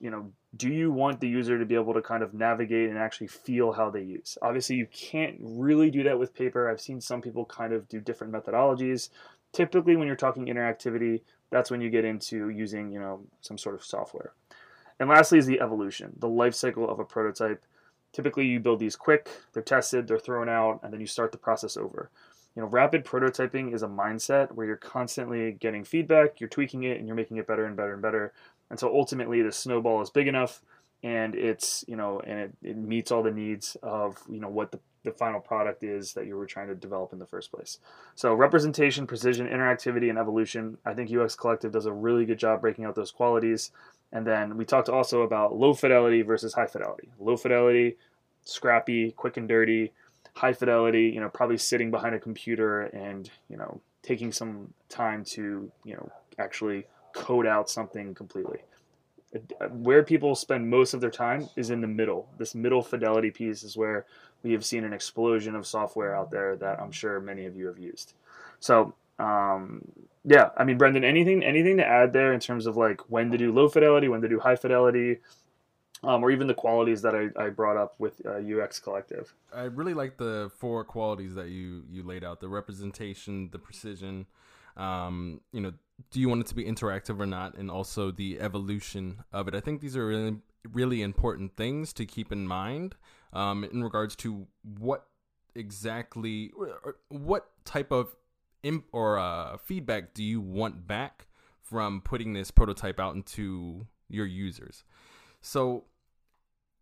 you 0.00 0.10
know, 0.10 0.32
do 0.56 0.68
you 0.68 0.90
want 0.90 1.20
the 1.20 1.28
user 1.28 1.60
to 1.60 1.64
be 1.64 1.76
able 1.76 1.94
to 1.94 2.02
kind 2.02 2.24
of 2.24 2.34
navigate 2.34 2.90
and 2.90 2.98
actually 2.98 3.28
feel 3.28 3.70
how 3.70 3.88
they 3.88 4.02
use? 4.02 4.36
Obviously, 4.42 4.74
you 4.74 4.88
can't 4.92 5.36
really 5.40 5.92
do 5.92 6.02
that 6.02 6.18
with 6.18 6.34
paper. 6.34 6.68
I've 6.68 6.80
seen 6.80 7.00
some 7.00 7.22
people 7.22 7.44
kind 7.44 7.72
of 7.72 7.88
do 7.88 8.00
different 8.00 8.32
methodologies. 8.32 9.10
Typically, 9.52 9.94
when 9.94 10.08
you're 10.08 10.16
talking 10.16 10.46
interactivity, 10.46 11.20
that's 11.54 11.70
when 11.70 11.80
you 11.80 11.88
get 11.88 12.04
into 12.04 12.48
using, 12.48 12.90
you 12.90 12.98
know, 12.98 13.20
some 13.40 13.56
sort 13.56 13.76
of 13.76 13.84
software. 13.84 14.32
And 14.98 15.08
lastly 15.08 15.38
is 15.38 15.46
the 15.46 15.60
evolution, 15.60 16.12
the 16.18 16.28
life 16.28 16.52
cycle 16.52 16.90
of 16.90 16.98
a 16.98 17.04
prototype. 17.04 17.64
Typically, 18.12 18.44
you 18.44 18.58
build 18.58 18.80
these 18.80 18.96
quick, 18.96 19.28
they're 19.52 19.62
tested, 19.62 20.08
they're 20.08 20.18
thrown 20.18 20.48
out, 20.48 20.80
and 20.82 20.92
then 20.92 21.00
you 21.00 21.06
start 21.06 21.30
the 21.30 21.38
process 21.38 21.76
over. 21.76 22.10
You 22.56 22.62
know, 22.62 22.68
rapid 22.68 23.04
prototyping 23.04 23.72
is 23.72 23.84
a 23.84 23.86
mindset 23.86 24.50
where 24.50 24.66
you're 24.66 24.76
constantly 24.76 25.52
getting 25.52 25.84
feedback, 25.84 26.40
you're 26.40 26.48
tweaking 26.48 26.82
it, 26.82 26.98
and 26.98 27.06
you're 27.06 27.14
making 27.14 27.36
it 27.36 27.46
better 27.46 27.66
and 27.66 27.76
better 27.76 27.92
and 27.92 28.02
better. 28.02 28.32
And 28.68 28.76
so 28.76 28.92
ultimately, 28.92 29.40
the 29.40 29.52
snowball 29.52 30.02
is 30.02 30.10
big 30.10 30.26
enough, 30.26 30.60
and 31.04 31.36
it's 31.36 31.84
you 31.86 31.94
know, 31.94 32.18
and 32.26 32.40
it, 32.40 32.52
it 32.64 32.76
meets 32.76 33.12
all 33.12 33.22
the 33.22 33.30
needs 33.30 33.76
of 33.80 34.16
you 34.28 34.40
know 34.40 34.48
what 34.48 34.72
the 34.72 34.80
the 35.04 35.12
final 35.12 35.40
product 35.40 35.82
is 35.82 36.14
that 36.14 36.26
you 36.26 36.36
were 36.36 36.46
trying 36.46 36.68
to 36.68 36.74
develop 36.74 37.12
in 37.12 37.18
the 37.18 37.26
first 37.26 37.52
place. 37.52 37.78
So 38.14 38.34
representation, 38.34 39.06
precision, 39.06 39.46
interactivity, 39.46 40.08
and 40.08 40.18
evolution. 40.18 40.78
I 40.84 40.94
think 40.94 41.12
UX 41.12 41.36
Collective 41.36 41.72
does 41.72 41.86
a 41.86 41.92
really 41.92 42.24
good 42.24 42.38
job 42.38 42.62
breaking 42.62 42.86
out 42.86 42.94
those 42.94 43.10
qualities. 43.10 43.70
And 44.12 44.26
then 44.26 44.56
we 44.56 44.64
talked 44.64 44.88
also 44.88 45.22
about 45.22 45.56
low 45.56 45.74
fidelity 45.74 46.22
versus 46.22 46.54
high 46.54 46.66
fidelity. 46.66 47.10
Low 47.18 47.36
fidelity, 47.36 47.96
scrappy, 48.44 49.12
quick 49.12 49.36
and 49.36 49.48
dirty. 49.48 49.92
High 50.34 50.52
fidelity, 50.52 51.10
you 51.14 51.20
know, 51.20 51.28
probably 51.28 51.58
sitting 51.58 51.90
behind 51.90 52.14
a 52.14 52.18
computer 52.18 52.82
and 52.82 53.30
you 53.48 53.56
know 53.56 53.80
taking 54.02 54.32
some 54.32 54.74
time 54.88 55.24
to 55.24 55.70
you 55.84 55.94
know 55.94 56.10
actually 56.38 56.86
code 57.14 57.46
out 57.46 57.70
something 57.70 58.14
completely. 58.14 58.58
Where 59.70 60.02
people 60.02 60.34
spend 60.34 60.70
most 60.70 60.94
of 60.94 61.00
their 61.00 61.10
time 61.10 61.48
is 61.56 61.70
in 61.70 61.80
the 61.80 61.88
middle. 61.88 62.28
This 62.38 62.54
middle 62.54 62.82
fidelity 62.82 63.30
piece 63.30 63.62
is 63.62 63.76
where 63.76 64.06
we 64.44 64.52
have 64.52 64.64
seen 64.64 64.84
an 64.84 64.92
explosion 64.92 65.56
of 65.56 65.66
software 65.66 66.14
out 66.14 66.30
there 66.30 66.54
that 66.56 66.78
I'm 66.80 66.92
sure 66.92 67.18
many 67.18 67.46
of 67.46 67.56
you 67.56 67.66
have 67.66 67.78
used. 67.78 68.12
So, 68.60 68.94
um, 69.18 69.82
yeah, 70.24 70.50
I 70.56 70.64
mean, 70.64 70.78
Brendan, 70.78 71.02
anything 71.02 71.42
anything 71.42 71.78
to 71.78 71.86
add 71.86 72.12
there 72.12 72.32
in 72.32 72.40
terms 72.40 72.66
of 72.66 72.76
like 72.76 73.00
when 73.10 73.30
to 73.32 73.38
do 73.38 73.52
low 73.52 73.68
fidelity, 73.68 74.06
when 74.08 74.20
to 74.20 74.28
do 74.28 74.38
high 74.38 74.56
fidelity, 74.56 75.18
um, 76.02 76.22
or 76.22 76.30
even 76.30 76.46
the 76.46 76.54
qualities 76.54 77.02
that 77.02 77.14
I, 77.14 77.28
I 77.42 77.48
brought 77.48 77.76
up 77.76 77.94
with 77.98 78.20
uh, 78.26 78.36
UX 78.36 78.78
Collective? 78.78 79.34
I 79.52 79.64
really 79.64 79.94
like 79.94 80.18
the 80.18 80.50
four 80.58 80.84
qualities 80.84 81.34
that 81.34 81.48
you 81.48 81.84
you 81.90 82.02
laid 82.02 82.22
out: 82.22 82.40
the 82.40 82.48
representation, 82.48 83.48
the 83.50 83.58
precision, 83.58 84.26
Um, 84.76 85.40
you 85.52 85.60
know, 85.60 85.72
do 86.10 86.20
you 86.20 86.28
want 86.28 86.40
it 86.42 86.46
to 86.48 86.54
be 86.54 86.64
interactive 86.64 87.20
or 87.20 87.26
not, 87.26 87.56
and 87.56 87.70
also 87.70 88.10
the 88.10 88.40
evolution 88.40 89.24
of 89.32 89.48
it. 89.48 89.54
I 89.54 89.60
think 89.60 89.80
these 89.80 89.96
are 89.96 90.06
really 90.06 90.36
really 90.72 91.02
important 91.02 91.56
things 91.56 91.92
to 91.92 92.06
keep 92.06 92.32
in 92.32 92.46
mind 92.46 92.96
um, 93.34 93.64
in 93.64 93.82
regards 93.82 94.16
to 94.16 94.46
what 94.78 95.06
exactly 95.54 96.50
what 97.08 97.48
type 97.64 97.92
of 97.92 98.14
imp 98.62 98.84
or 98.92 99.18
uh, 99.18 99.56
feedback 99.58 100.14
do 100.14 100.22
you 100.22 100.40
want 100.40 100.86
back 100.86 101.26
from 101.60 102.00
putting 102.00 102.32
this 102.32 102.50
prototype 102.50 102.98
out 103.00 103.14
into 103.14 103.86
your 104.08 104.26
users. 104.26 104.84
So 105.40 105.84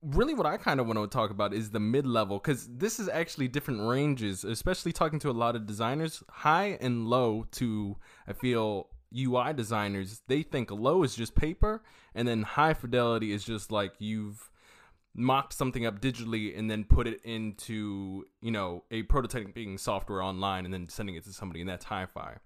really 0.02 0.34
what 0.34 0.46
I 0.46 0.56
kind 0.56 0.80
of 0.80 0.86
want 0.86 0.98
to 0.98 1.06
talk 1.06 1.30
about 1.30 1.54
is 1.54 1.70
the 1.70 1.80
mid 1.80 2.06
level 2.06 2.38
because 2.38 2.68
this 2.68 2.98
is 2.98 3.08
actually 3.08 3.48
different 3.48 3.88
ranges, 3.88 4.44
especially 4.44 4.92
talking 4.92 5.18
to 5.20 5.30
a 5.30 5.32
lot 5.32 5.56
of 5.56 5.66
designers, 5.66 6.22
high 6.28 6.78
and 6.80 7.06
low 7.06 7.46
to 7.52 7.96
I 8.26 8.32
feel 8.32 8.88
UI 9.16 9.52
designers, 9.52 10.22
they 10.26 10.42
think 10.42 10.70
low 10.70 11.02
is 11.02 11.14
just 11.14 11.34
paper 11.34 11.82
and 12.14 12.26
then 12.26 12.42
high 12.42 12.74
fidelity 12.74 13.32
is 13.32 13.44
just 13.44 13.70
like 13.70 13.94
you've 13.98 14.50
mocked 15.14 15.52
something 15.52 15.84
up 15.84 16.00
digitally 16.00 16.58
and 16.58 16.70
then 16.70 16.84
put 16.84 17.06
it 17.06 17.20
into, 17.24 18.24
you 18.40 18.50
know, 18.50 18.84
a 18.90 19.02
prototyping 19.04 19.78
software 19.78 20.22
online 20.22 20.64
and 20.64 20.72
then 20.72 20.88
sending 20.88 21.14
it 21.14 21.24
to 21.24 21.32
somebody 21.32 21.60
and 21.60 21.68
that's 21.68 21.84
hi-fi. 21.84 22.36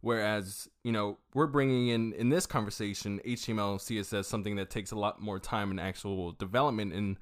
Whereas, 0.00 0.68
you 0.84 0.92
know, 0.92 1.18
we're 1.34 1.48
bringing 1.48 1.88
in 1.88 2.12
in 2.12 2.28
this 2.28 2.46
conversation 2.46 3.20
HTML, 3.26 3.78
CSS, 3.78 4.26
something 4.26 4.56
that 4.56 4.70
takes 4.70 4.92
a 4.92 4.96
lot 4.96 5.20
more 5.20 5.40
time 5.40 5.70
and 5.70 5.80
actual 5.80 6.32
development. 6.32 6.92
And 6.92 7.16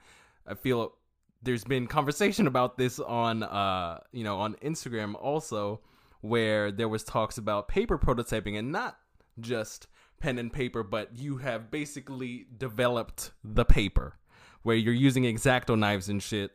I 0.47 0.55
feel 0.55 0.95
there's 1.43 1.64
been 1.64 1.87
conversation 1.87 2.47
about 2.47 2.76
this 2.76 2.99
on, 2.99 3.43
uh, 3.43 4.00
you 4.12 4.25
know, 4.25 4.37
on 4.38 4.55
Instagram 4.57 5.14
also, 5.14 5.81
where 6.21 6.71
there 6.73 6.88
was 6.88 7.05
talks 7.05 7.38
about 7.38 7.69
paper 7.69 7.97
prototyping 7.99 8.59
and 8.59 8.73
not 8.73 8.99
just 9.41 9.87
pen 10.21 10.38
and 10.38 10.53
paper, 10.53 10.83
but 10.83 11.17
you 11.17 11.38
have 11.38 11.71
basically 11.71 12.47
developed 12.59 13.33
the 13.43 13.64
paper 13.64 14.19
where 14.64 14.75
you're 14.75 14.92
using 14.92 15.26
X-Acto 15.26 15.78
knives 15.78 16.09
and 16.09 16.21
shit 16.21 16.50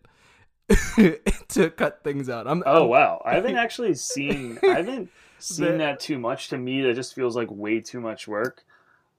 to 1.47 1.69
cut 1.69 2.03
things 2.03 2.29
out. 2.29 2.47
I'm, 2.47 2.61
oh 2.65 2.83
I'm, 2.83 2.89
wow, 2.89 3.21
I 3.23 3.35
haven't 3.35 3.55
actually 3.57 3.95
seen. 3.95 4.59
I 4.63 4.77
haven't 4.77 5.09
seen 5.39 5.77
that 5.77 5.99
too 5.99 6.19
much. 6.19 6.49
To 6.49 6.57
me, 6.57 6.81
that 6.81 6.95
just 6.95 7.15
feels 7.15 7.35
like 7.35 7.49
way 7.49 7.79
too 7.79 8.01
much 8.01 8.27
work. 8.27 8.65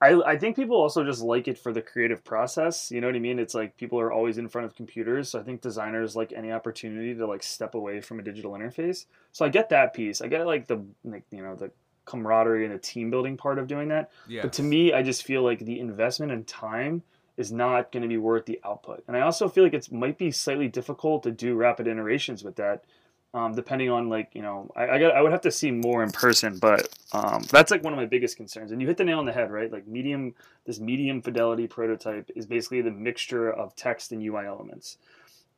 I, 0.03 0.15
I 0.23 0.39
think 0.39 0.57
people 0.57 0.77
also 0.77 1.05
just 1.05 1.21
like 1.21 1.47
it 1.47 1.59
for 1.59 1.73
the 1.73 1.83
creative 1.83 2.25
process. 2.25 2.91
You 2.91 3.01
know 3.01 3.07
what 3.07 3.17
I 3.17 3.21
mean? 3.21 3.39
It's 3.39 3.55
like 3.55 3.77
people 3.77 4.01
are 4.01 4.11
always 4.11 4.39
in 4.39 4.49
front 4.49 4.65
of 4.65 4.75
computers. 4.75 5.29
So 5.29 5.39
I 5.39 5.43
think 5.43 5.61
designers 5.61 6.17
like 6.17 6.33
any 6.33 6.53
opportunity 6.53 7.15
to 7.15 7.27
like 7.27 7.43
step 7.43 7.75
away 7.75 8.01
from 8.01 8.19
a 8.19 8.23
digital 8.23 8.53
interface. 8.53 9.07
So 9.33 9.45
I 9.45 9.51
get 9.51 9.69
that 9.71 9.93
piece. 9.93 10.23
I 10.23 10.29
get 10.29 10.47
like 10.47 10.67
the 10.67 10.83
like, 11.05 11.25
you 11.31 11.43
know 11.43 11.55
the 11.55 11.71
camaraderie 12.07 12.65
and 12.65 12.75
the 12.75 12.79
team 12.79 13.11
building 13.11 13.37
part 13.37 13.59
of 13.59 13.67
doing 13.67 13.89
that. 13.89 14.11
Yes. 14.27 14.43
But 14.43 14.53
to 14.55 14.63
me, 14.63 14.93
I 14.93 15.03
just 15.03 15.23
feel 15.23 15.43
like 15.43 15.61
the 15.61 15.79
investment 15.79 16.33
and 16.33 16.47
time 16.47 17.03
is 17.41 17.51
not 17.51 17.91
going 17.91 18.03
to 18.03 18.09
be 18.09 18.19
worth 18.19 18.47
the 18.47 18.61
output. 18.65 19.03
And 19.09 19.17
I 19.17 19.23
also 19.23 19.49
feel 19.49 19.65
like 19.65 19.75
it 19.75 19.91
might 19.91 20.19
be 20.19 20.31
slightly 20.31 20.69
difficult 20.69 21.23
to 21.25 21.31
do 21.31 21.55
rapid 21.55 21.89
iterations 21.89 22.45
with 22.45 22.57
that 22.57 22.85
um, 23.33 23.55
depending 23.55 23.91
on 23.91 24.09
like 24.09 24.31
you 24.35 24.43
know 24.43 24.71
I, 24.75 24.89
I 24.89 24.99
got 24.99 25.15
I 25.15 25.23
would 25.23 25.33
have 25.33 25.41
to 25.43 25.51
see 25.51 25.71
more 25.71 26.03
in 26.03 26.11
person, 26.11 26.59
but 26.59 26.89
um, 27.13 27.43
that's 27.51 27.71
like 27.71 27.85
one 27.85 27.93
of 27.93 27.97
my 27.97 28.07
biggest 28.07 28.37
concerns. 28.37 28.73
And 28.73 28.81
you 28.81 28.89
hit 28.89 28.97
the 28.97 29.05
nail 29.05 29.19
on 29.19 29.27
the 29.27 29.33
head, 29.33 29.51
right? 29.51 29.71
Like 29.71 29.87
medium 29.87 30.35
this 30.67 30.81
medium 30.81 31.23
fidelity 31.23 31.67
prototype 31.67 32.31
is 32.35 32.47
basically 32.47 32.83
the 32.83 32.91
mixture 32.91 33.51
of 33.51 33.77
text 33.77 34.13
and 34.13 34.23
UI 34.23 34.47
elements. 34.47 34.99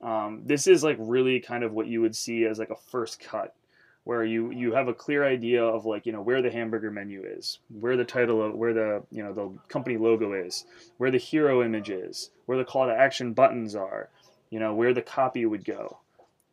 Um, 0.02 0.42
this 0.44 0.66
is 0.66 0.84
like 0.84 0.96
really 0.98 1.40
kind 1.40 1.64
of 1.64 1.72
what 1.72 1.86
you 1.86 2.00
would 2.00 2.16
see 2.16 2.44
as 2.44 2.58
like 2.58 2.70
a 2.70 2.76
first 2.76 3.20
cut, 3.20 3.54
where 4.04 4.24
you 4.24 4.50
you 4.50 4.72
have 4.72 4.88
a 4.88 4.94
clear 4.94 5.24
idea 5.24 5.62
of 5.62 5.86
like 5.86 6.06
you 6.06 6.12
know 6.12 6.22
where 6.22 6.42
the 6.42 6.50
hamburger 6.50 6.90
menu 6.90 7.22
is, 7.24 7.58
where 7.68 7.96
the 7.96 8.04
title 8.04 8.42
of 8.42 8.54
where 8.54 8.74
the 8.74 9.02
you 9.10 9.22
know 9.22 9.32
the 9.32 9.50
company 9.68 9.96
logo 9.96 10.32
is, 10.32 10.64
where 10.98 11.10
the 11.10 11.18
hero 11.18 11.64
image 11.64 11.90
is, 11.90 12.30
where 12.46 12.58
the 12.58 12.64
call 12.64 12.86
to 12.86 12.94
action 12.94 13.32
buttons 13.32 13.74
are, 13.74 14.08
you 14.50 14.58
know 14.58 14.74
where 14.74 14.94
the 14.94 15.02
copy 15.02 15.46
would 15.46 15.64
go 15.64 15.98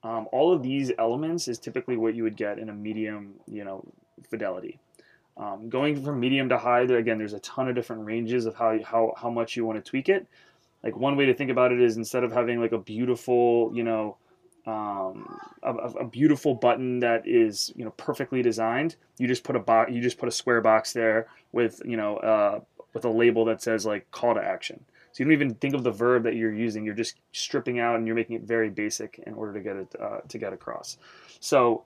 um, 0.03 0.27
all 0.31 0.53
of 0.53 0.63
these 0.63 0.91
elements 0.97 1.47
is 1.47 1.59
typically 1.59 1.97
what 1.97 2.15
you 2.15 2.23
would 2.23 2.37
get 2.37 2.59
in 2.59 2.69
a 2.69 2.73
medium, 2.73 3.33
you 3.47 3.63
know, 3.63 3.83
fidelity. 4.29 4.79
Um, 5.37 5.69
going 5.69 6.03
from 6.03 6.19
medium 6.19 6.49
to 6.49 6.57
high, 6.57 6.85
there 6.85 6.97
again, 6.97 7.17
there's 7.17 7.33
a 7.33 7.39
ton 7.39 7.67
of 7.67 7.75
different 7.75 8.05
ranges 8.05 8.45
of 8.45 8.55
how 8.55 8.81
how 8.83 9.13
how 9.17 9.29
much 9.29 9.55
you 9.55 9.65
want 9.65 9.83
to 9.83 9.89
tweak 9.89 10.09
it. 10.09 10.27
Like 10.83 10.95
one 10.95 11.17
way 11.17 11.25
to 11.25 11.33
think 11.33 11.51
about 11.51 11.71
it 11.71 11.81
is 11.81 11.97
instead 11.97 12.23
of 12.23 12.31
having 12.31 12.61
like 12.61 12.71
a 12.71 12.77
beautiful, 12.77 13.71
you 13.73 13.83
know, 13.83 14.17
um, 14.65 15.39
a, 15.63 15.73
a, 15.73 16.05
beautiful 16.05 16.53
button 16.53 16.99
that 16.99 17.27
is 17.27 17.71
you 17.75 17.85
know 17.85 17.91
perfectly 17.91 18.41
designed, 18.41 18.95
you 19.17 19.27
just 19.27 19.43
put 19.43 19.55
a 19.55 19.59
box, 19.59 19.91
you 19.91 20.01
just 20.01 20.17
put 20.17 20.27
a 20.27 20.31
square 20.31 20.61
box 20.61 20.93
there 20.93 21.27
with 21.51 21.81
you 21.85 21.97
know 21.97 22.17
uh, 22.17 22.59
with 22.93 23.05
a 23.05 23.09
label 23.09 23.45
that 23.45 23.61
says 23.61 23.85
like 23.85 24.09
call 24.11 24.35
to 24.35 24.41
action. 24.41 24.83
So 25.11 25.23
you 25.23 25.25
don't 25.25 25.33
even 25.33 25.55
think 25.55 25.73
of 25.73 25.83
the 25.83 25.91
verb 25.91 26.23
that 26.23 26.35
you're 26.35 26.53
using. 26.53 26.85
You're 26.85 26.93
just 26.93 27.15
stripping 27.31 27.79
out 27.79 27.95
and 27.95 28.05
you're 28.05 28.15
making 28.15 28.35
it 28.35 28.43
very 28.43 28.69
basic 28.69 29.19
in 29.25 29.33
order 29.33 29.53
to 29.53 29.59
get 29.59 29.75
it 29.75 29.95
uh, 29.99 30.19
to 30.27 30.37
get 30.37 30.53
across. 30.53 30.97
So 31.39 31.83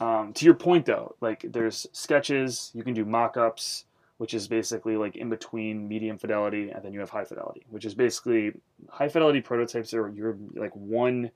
um, 0.00 0.32
to 0.34 0.44
your 0.44 0.54
point 0.54 0.86
though, 0.86 1.14
like 1.20 1.44
there's 1.48 1.86
sketches, 1.92 2.70
you 2.74 2.82
can 2.82 2.94
do 2.94 3.04
mock-ups, 3.04 3.84
which 4.18 4.34
is 4.34 4.48
basically 4.48 4.96
like 4.96 5.16
in 5.16 5.28
between 5.28 5.86
medium 5.86 6.16
fidelity, 6.16 6.70
and 6.70 6.82
then 6.82 6.92
you 6.92 7.00
have 7.00 7.10
high 7.10 7.24
fidelity, 7.24 7.62
which 7.70 7.84
is 7.84 7.94
basically 7.94 8.52
high 8.88 9.08
fidelity 9.08 9.40
prototypes 9.40 9.92
are 9.92 10.08
you're 10.08 10.36
like 10.54 10.74
one 10.74 11.30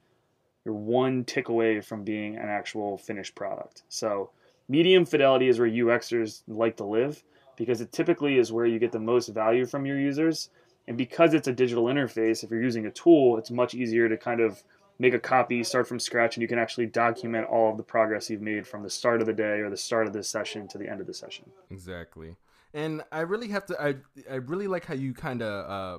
you're 0.66 0.75
one 0.75 1.25
tick 1.25 1.49
away 1.49 1.80
from 1.80 2.04
being 2.04 2.37
an 2.37 2.49
actual 2.49 2.99
finished 2.99 3.35
product. 3.35 3.85
So 3.88 4.30
medium 4.68 5.06
fidelity 5.06 5.49
is 5.49 5.58
where 5.58 5.70
UXers 5.70 6.42
like 6.46 6.76
to 6.76 6.85
live 6.85 7.23
because 7.56 7.80
it 7.80 7.92
typically 7.92 8.37
is 8.37 8.52
where 8.52 8.66
you 8.66 8.78
get 8.78 8.92
the 8.92 8.99
most 8.99 9.28
value 9.28 9.64
from 9.64 9.87
your 9.87 9.99
users 9.99 10.50
and 10.88 10.96
because 10.96 11.35
it's 11.35 11.49
a 11.49 11.52
digital 11.52 11.85
interface, 11.85 12.44
if 12.44 12.50
you're 12.50 12.62
using 12.62 12.87
a 12.87 12.90
tool, 12.90 13.38
it's 13.38 13.50
much 13.50 13.75
easier 13.75 14.08
to 14.08 14.16
kind 14.16 14.40
of 14.40 14.62
make 14.99 15.14
a 15.14 15.18
copy, 15.18 15.62
start 15.62 15.87
from 15.87 15.99
scratch, 15.99 16.37
and 16.37 16.42
you 16.42 16.49
can 16.49 16.58
actually 16.58 16.87
document 16.87 17.46
all 17.49 17.70
of 17.70 17.76
the 17.76 17.82
progress 17.82 18.30
you've 18.30 18.40
made 18.40 18.66
from 18.66 18.82
the 18.82 18.90
start 18.90 19.20
of 19.20 19.26
the 19.26 19.32
day 19.32 19.61
or 19.61 19.68
the 19.68 19.76
start 19.76 20.06
of 20.06 20.12
this 20.12 20.28
session 20.28 20.68
to 20.68 20.78
the 20.78 20.88
end 20.88 21.00
of 21.00 21.06
the 21.06 21.14
session. 21.14 21.44
Exactly. 21.70 22.37
And 22.73 23.02
I 23.11 23.20
really 23.20 23.49
have 23.49 23.66
to 23.66 23.80
I 23.80 23.94
I 24.30 24.37
really 24.37 24.68
like 24.68 24.85
how 24.85 24.94
you 24.94 25.12
kind 25.14 25.42
of 25.42 25.70
uh 25.70 25.99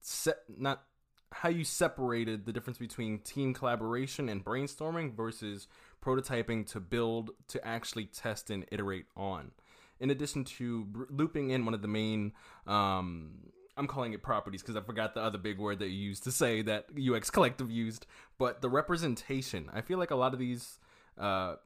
set 0.00 0.36
not 0.56 0.84
how 1.32 1.48
you 1.48 1.64
separated 1.64 2.46
the 2.46 2.52
difference 2.52 2.78
between 2.78 3.18
team 3.18 3.52
collaboration 3.52 4.28
and 4.28 4.44
brainstorming 4.44 5.14
versus 5.14 5.68
prototyping 6.02 6.66
to 6.66 6.80
build 6.80 7.30
to 7.48 7.66
actually 7.66 8.06
test 8.06 8.50
and 8.50 8.64
iterate 8.70 9.06
on. 9.16 9.50
In 9.98 10.10
addition 10.10 10.44
to 10.44 11.06
looping 11.10 11.50
in 11.50 11.64
one 11.64 11.74
of 11.74 11.82
the 11.82 11.88
main 11.88 12.32
um, 12.66 13.30
I'm 13.76 13.86
calling 13.86 14.14
it 14.14 14.22
properties 14.22 14.62
because 14.62 14.76
I 14.76 14.80
forgot 14.80 15.14
the 15.14 15.20
other 15.22 15.38
big 15.38 15.58
word 15.58 15.80
that 15.80 15.88
you 15.88 16.08
used 16.08 16.24
to 16.24 16.32
say 16.32 16.62
that 16.62 16.86
UX 16.96 17.30
Collective 17.30 17.70
used. 17.70 18.06
But 18.38 18.62
the 18.62 18.70
representation, 18.70 19.70
I 19.72 19.82
feel 19.82 19.98
like 19.98 20.10
a 20.10 20.16
lot 20.16 20.32
of 20.32 20.38
these, 20.38 20.78
uh, 21.18 21.56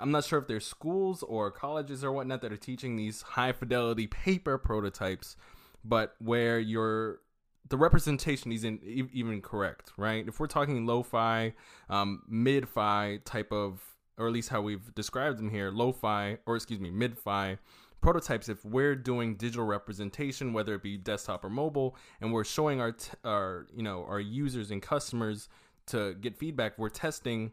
I'm 0.00 0.10
not 0.10 0.24
sure 0.24 0.40
if 0.40 0.48
they're 0.48 0.60
schools 0.60 1.22
or 1.22 1.50
colleges 1.50 2.02
or 2.02 2.12
whatnot 2.12 2.42
that 2.42 2.52
are 2.52 2.56
teaching 2.56 2.96
these 2.96 3.22
high 3.22 3.52
fidelity 3.52 4.08
paper 4.08 4.58
prototypes, 4.58 5.36
but 5.84 6.14
where 6.18 6.58
your 6.58 7.20
the 7.68 7.76
representation 7.76 8.52
isn't 8.52 8.82
even 8.84 9.40
correct, 9.40 9.92
right? 9.96 10.26
If 10.26 10.40
we're 10.40 10.46
talking 10.46 10.84
lo-fi, 10.86 11.54
um, 11.88 12.22
mid-fi 12.28 13.20
type 13.24 13.52
of, 13.52 13.80
or 14.18 14.26
at 14.26 14.32
least 14.32 14.48
how 14.48 14.60
we've 14.60 14.94
described 14.94 15.38
them 15.38 15.50
here, 15.50 15.70
lo-fi, 15.70 16.38
or 16.46 16.56
excuse 16.56 16.80
me, 16.80 16.90
mid-fi 16.90 17.58
prototypes 18.02 18.48
if 18.48 18.64
we're 18.64 18.96
doing 18.96 19.36
digital 19.36 19.64
representation 19.64 20.52
whether 20.52 20.74
it 20.74 20.82
be 20.82 20.96
desktop 20.98 21.44
or 21.44 21.48
mobile 21.48 21.96
and 22.20 22.32
we're 22.32 22.44
showing 22.44 22.80
our 22.80 22.92
t- 22.92 23.12
our 23.24 23.66
you 23.72 23.82
know 23.82 24.04
our 24.08 24.20
users 24.20 24.72
and 24.72 24.82
customers 24.82 25.48
to 25.86 26.14
get 26.14 26.36
feedback 26.36 26.76
we're 26.76 26.88
testing 26.88 27.52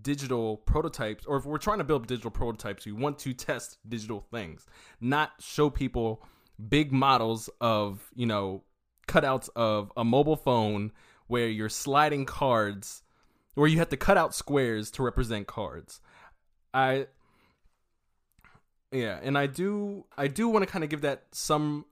digital 0.00 0.56
prototypes 0.58 1.26
or 1.26 1.36
if 1.36 1.44
we're 1.44 1.58
trying 1.58 1.78
to 1.78 1.84
build 1.84 2.06
digital 2.06 2.30
prototypes 2.30 2.86
we 2.86 2.92
want 2.92 3.18
to 3.18 3.34
test 3.34 3.78
digital 3.88 4.24
things 4.30 4.66
not 5.00 5.32
show 5.40 5.68
people 5.68 6.22
big 6.68 6.92
models 6.92 7.50
of 7.60 8.08
you 8.14 8.26
know 8.26 8.62
cutouts 9.08 9.48
of 9.56 9.90
a 9.96 10.04
mobile 10.04 10.36
phone 10.36 10.92
where 11.26 11.48
you're 11.48 11.68
sliding 11.68 12.24
cards 12.24 13.02
where 13.54 13.66
you 13.66 13.78
have 13.78 13.88
to 13.88 13.96
cut 13.96 14.16
out 14.16 14.34
squares 14.34 14.90
to 14.90 15.02
represent 15.02 15.46
cards 15.46 16.00
i 16.72 17.06
yeah, 18.90 19.18
and 19.22 19.36
I 19.36 19.46
do 19.46 20.06
I 20.16 20.28
do 20.28 20.48
want 20.48 20.64
to 20.64 20.70
kind 20.70 20.82
of 20.82 20.90
give 20.90 21.02
that 21.02 21.24
some 21.32 21.84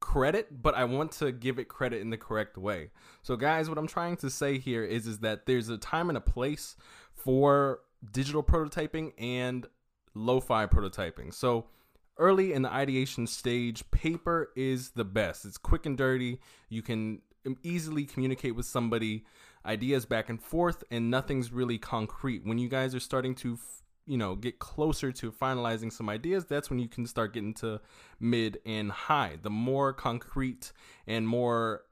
credit, 0.00 0.62
but 0.62 0.74
I 0.74 0.84
want 0.84 1.12
to 1.12 1.32
give 1.32 1.58
it 1.58 1.68
credit 1.68 2.00
in 2.00 2.10
the 2.10 2.18
correct 2.18 2.58
way. 2.58 2.90
So 3.22 3.36
guys, 3.36 3.68
what 3.68 3.78
I'm 3.78 3.86
trying 3.86 4.16
to 4.18 4.30
say 4.30 4.58
here 4.58 4.84
is 4.84 5.06
is 5.06 5.20
that 5.20 5.46
there's 5.46 5.68
a 5.68 5.78
time 5.78 6.08
and 6.10 6.18
a 6.18 6.22
place 6.22 6.76
for 7.14 7.80
digital 8.10 8.42
prototyping 8.42 9.12
and 9.16 9.66
lo-fi 10.14 10.66
prototyping. 10.66 11.32
So 11.32 11.66
early 12.22 12.52
in 12.52 12.62
the 12.62 12.72
ideation 12.72 13.26
stage, 13.26 13.90
paper 13.90 14.50
is 14.54 14.90
the 14.90 15.04
best. 15.04 15.44
It's 15.44 15.58
quick 15.58 15.84
and 15.84 15.98
dirty. 15.98 16.40
You 16.68 16.80
can 16.80 17.20
easily 17.64 18.04
communicate 18.04 18.54
with 18.54 18.64
somebody, 18.64 19.24
ideas 19.66 20.06
back 20.06 20.30
and 20.30 20.40
forth, 20.40 20.84
and 20.90 21.10
nothing's 21.10 21.52
really 21.52 21.78
concrete. 21.78 22.46
When 22.46 22.58
you 22.58 22.68
guys 22.68 22.94
are 22.94 23.00
starting 23.00 23.34
to 23.36 23.58
you 24.06 24.16
know 24.16 24.34
get 24.34 24.58
closer 24.58 25.12
to 25.12 25.30
finalizing 25.30 25.92
some 25.92 26.08
ideas 26.08 26.44
that's 26.44 26.68
when 26.68 26.80
you 26.80 26.88
can 26.88 27.06
start 27.06 27.32
getting 27.32 27.54
to 27.54 27.80
mid 28.18 28.58
and 28.66 28.90
high 28.90 29.38
the 29.40 29.48
more 29.48 29.92
concrete 29.92 30.72
and 31.06 31.28
more 31.28 31.82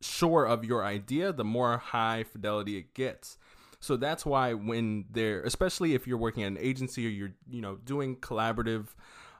sure 0.00 0.44
of 0.44 0.64
your 0.64 0.84
idea 0.84 1.32
the 1.32 1.44
more 1.44 1.78
high 1.78 2.24
fidelity 2.24 2.76
it 2.76 2.94
gets 2.94 3.38
so 3.78 3.96
that's 3.96 4.26
why 4.26 4.54
when 4.54 5.04
they're 5.10 5.42
especially 5.42 5.94
if 5.94 6.04
you're 6.04 6.18
working 6.18 6.42
at 6.42 6.48
an 6.48 6.58
agency 6.58 7.06
or 7.06 7.10
you're 7.10 7.34
you 7.48 7.60
know 7.60 7.76
doing 7.76 8.16
collaborative 8.16 8.88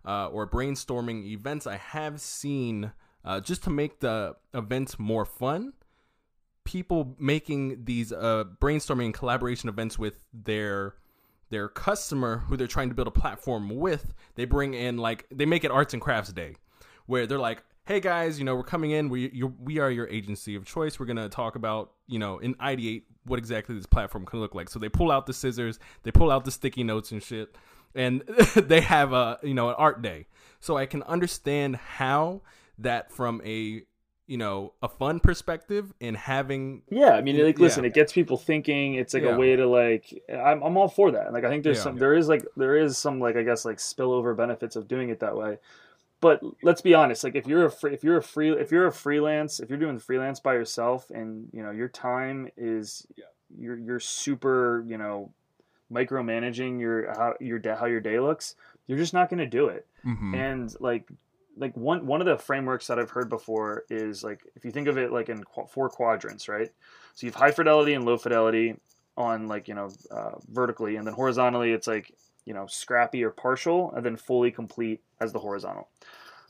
uh, 0.04 0.28
or 0.28 0.48
brainstorming 0.48 1.24
events 1.24 1.66
i 1.66 1.76
have 1.76 2.20
seen 2.20 2.92
uh, 3.24 3.40
just 3.40 3.64
to 3.64 3.70
make 3.70 4.00
the 4.00 4.36
events 4.52 4.98
more 4.98 5.24
fun. 5.24 5.72
People 6.64 7.16
making 7.18 7.84
these 7.84 8.12
uh, 8.12 8.44
brainstorming 8.60 9.06
and 9.06 9.14
collaboration 9.14 9.68
events 9.68 9.98
with 9.98 10.18
their 10.32 10.94
their 11.50 11.68
customer 11.68 12.38
who 12.38 12.56
they're 12.56 12.66
trying 12.66 12.88
to 12.88 12.94
build 12.94 13.06
a 13.06 13.12
platform 13.12 13.68
with 13.68 14.14
they 14.34 14.44
bring 14.44 14.74
in 14.74 14.96
like 14.96 15.26
they 15.30 15.44
make 15.44 15.62
it 15.62 15.70
arts 15.70 15.92
and 15.92 16.02
crafts 16.02 16.32
day 16.32 16.56
where 17.06 17.26
they're 17.26 17.38
like 17.38 17.62
hey 17.84 18.00
guys 18.00 18.38
you 18.38 18.44
know 18.44 18.56
we're 18.56 18.62
coming 18.62 18.92
in. 18.92 19.08
We 19.08 19.42
we 19.62 19.78
are 19.78 19.90
your 19.90 20.08
agency 20.08 20.54
of 20.54 20.64
choice. 20.64 20.98
We're 20.98 21.06
to 21.06 21.28
talk 21.28 21.54
about 21.54 21.92
you 22.06 22.18
know 22.18 22.38
and 22.38 22.58
ideate 22.58 23.02
what 23.24 23.38
exactly 23.38 23.74
this 23.74 23.86
platform 23.86 24.24
can 24.24 24.40
look 24.40 24.54
like. 24.54 24.70
So 24.70 24.78
they 24.78 24.88
pull 24.88 25.10
out 25.10 25.26
the 25.26 25.34
scissors 25.34 25.78
they 26.02 26.10
pull 26.10 26.30
out 26.30 26.44
the 26.44 26.50
sticky 26.50 26.82
notes 26.82 27.12
and 27.12 27.22
shit 27.22 27.56
and 27.94 28.20
they 28.56 28.80
have 28.80 29.12
a 29.12 29.38
you 29.42 29.54
know 29.54 29.68
an 29.68 29.74
art 29.78 30.02
day 30.02 30.26
so 30.60 30.76
i 30.76 30.86
can 30.86 31.02
understand 31.04 31.76
how 31.76 32.40
that 32.78 33.10
from 33.12 33.40
a 33.44 33.82
you 34.26 34.38
know 34.38 34.72
a 34.82 34.88
fun 34.88 35.20
perspective 35.20 35.92
and 36.00 36.16
having 36.16 36.82
yeah 36.90 37.10
i 37.10 37.20
mean 37.20 37.42
like 37.44 37.58
listen 37.58 37.84
Yeah. 37.84 37.88
it 37.88 37.94
gets 37.94 38.12
people 38.12 38.36
thinking 38.38 38.94
it's 38.94 39.12
like 39.14 39.22
Yeah. 39.22 39.34
a 39.34 39.38
way 39.38 39.54
to 39.56 39.66
like 39.68 40.22
I'm, 40.32 40.62
I'm 40.62 40.76
all 40.78 40.88
for 40.88 41.10
that 41.12 41.32
like 41.32 41.44
i 41.44 41.48
think 41.50 41.62
there's 41.62 41.76
Yeah. 41.78 41.82
some 41.84 41.98
there 41.98 42.14
is 42.14 42.26
like 42.28 42.44
there 42.56 42.76
is 42.76 42.96
some 42.96 43.20
like 43.20 43.36
i 43.36 43.42
guess 43.42 43.64
like 43.64 43.76
spillover 43.76 44.34
benefits 44.36 44.76
of 44.76 44.88
doing 44.88 45.10
it 45.10 45.20
that 45.20 45.36
way 45.36 45.58
but 46.20 46.40
let's 46.62 46.80
be 46.80 46.94
honest 46.94 47.22
like 47.22 47.34
if 47.34 47.46
you're 47.46 47.66
a 47.66 47.70
free 47.70 47.92
if 47.92 48.02
you're 48.02 48.16
a 48.16 48.22
free 48.22 48.50
if 48.52 48.72
you're 48.72 48.86
a 48.86 48.92
freelance 48.92 49.60
if 49.60 49.68
you're 49.68 49.78
doing 49.78 49.98
freelance 49.98 50.40
by 50.40 50.54
yourself 50.54 51.10
and 51.10 51.48
you 51.52 51.62
know 51.62 51.70
your 51.70 51.88
time 51.88 52.48
is 52.56 53.06
you're 53.58 53.76
you're 53.76 54.00
super 54.00 54.82
you 54.88 54.96
know 54.96 55.30
micromanaging 55.92 56.80
your 56.80 57.12
how 57.14 57.34
your 57.40 57.58
day 57.58 57.74
how 57.78 57.86
your 57.86 58.00
day 58.00 58.18
looks 58.18 58.54
you're 58.86 58.98
just 58.98 59.14
not 59.14 59.28
going 59.28 59.38
to 59.38 59.46
do 59.46 59.68
it 59.68 59.86
Mhm. 60.06 60.34
and 60.34 60.74
like 60.80 61.08
like 61.56 61.76
one 61.76 62.06
one 62.06 62.20
of 62.20 62.26
the 62.26 62.36
frameworks 62.36 62.86
that 62.88 62.98
I've 62.98 63.10
heard 63.10 63.28
before 63.28 63.84
is 63.88 64.24
like 64.24 64.40
if 64.56 64.64
you 64.64 64.70
think 64.70 64.88
of 64.88 64.98
it 64.98 65.12
like 65.12 65.28
in 65.28 65.44
qu- 65.44 65.66
four 65.68 65.88
quadrants, 65.88 66.48
right? 66.48 66.70
So 67.14 67.26
you 67.26 67.30
have 67.30 67.40
high 67.40 67.52
fidelity 67.52 67.94
and 67.94 68.04
low 68.04 68.16
fidelity 68.16 68.76
on 69.16 69.46
like 69.46 69.68
you 69.68 69.74
know 69.74 69.90
uh, 70.10 70.32
vertically, 70.50 70.96
and 70.96 71.06
then 71.06 71.14
horizontally 71.14 71.72
it's 71.72 71.86
like 71.86 72.12
you 72.44 72.54
know 72.54 72.66
scrappy 72.66 73.22
or 73.22 73.30
partial, 73.30 73.92
and 73.92 74.04
then 74.04 74.16
fully 74.16 74.50
complete 74.50 75.00
as 75.20 75.32
the 75.32 75.38
horizontal. 75.38 75.88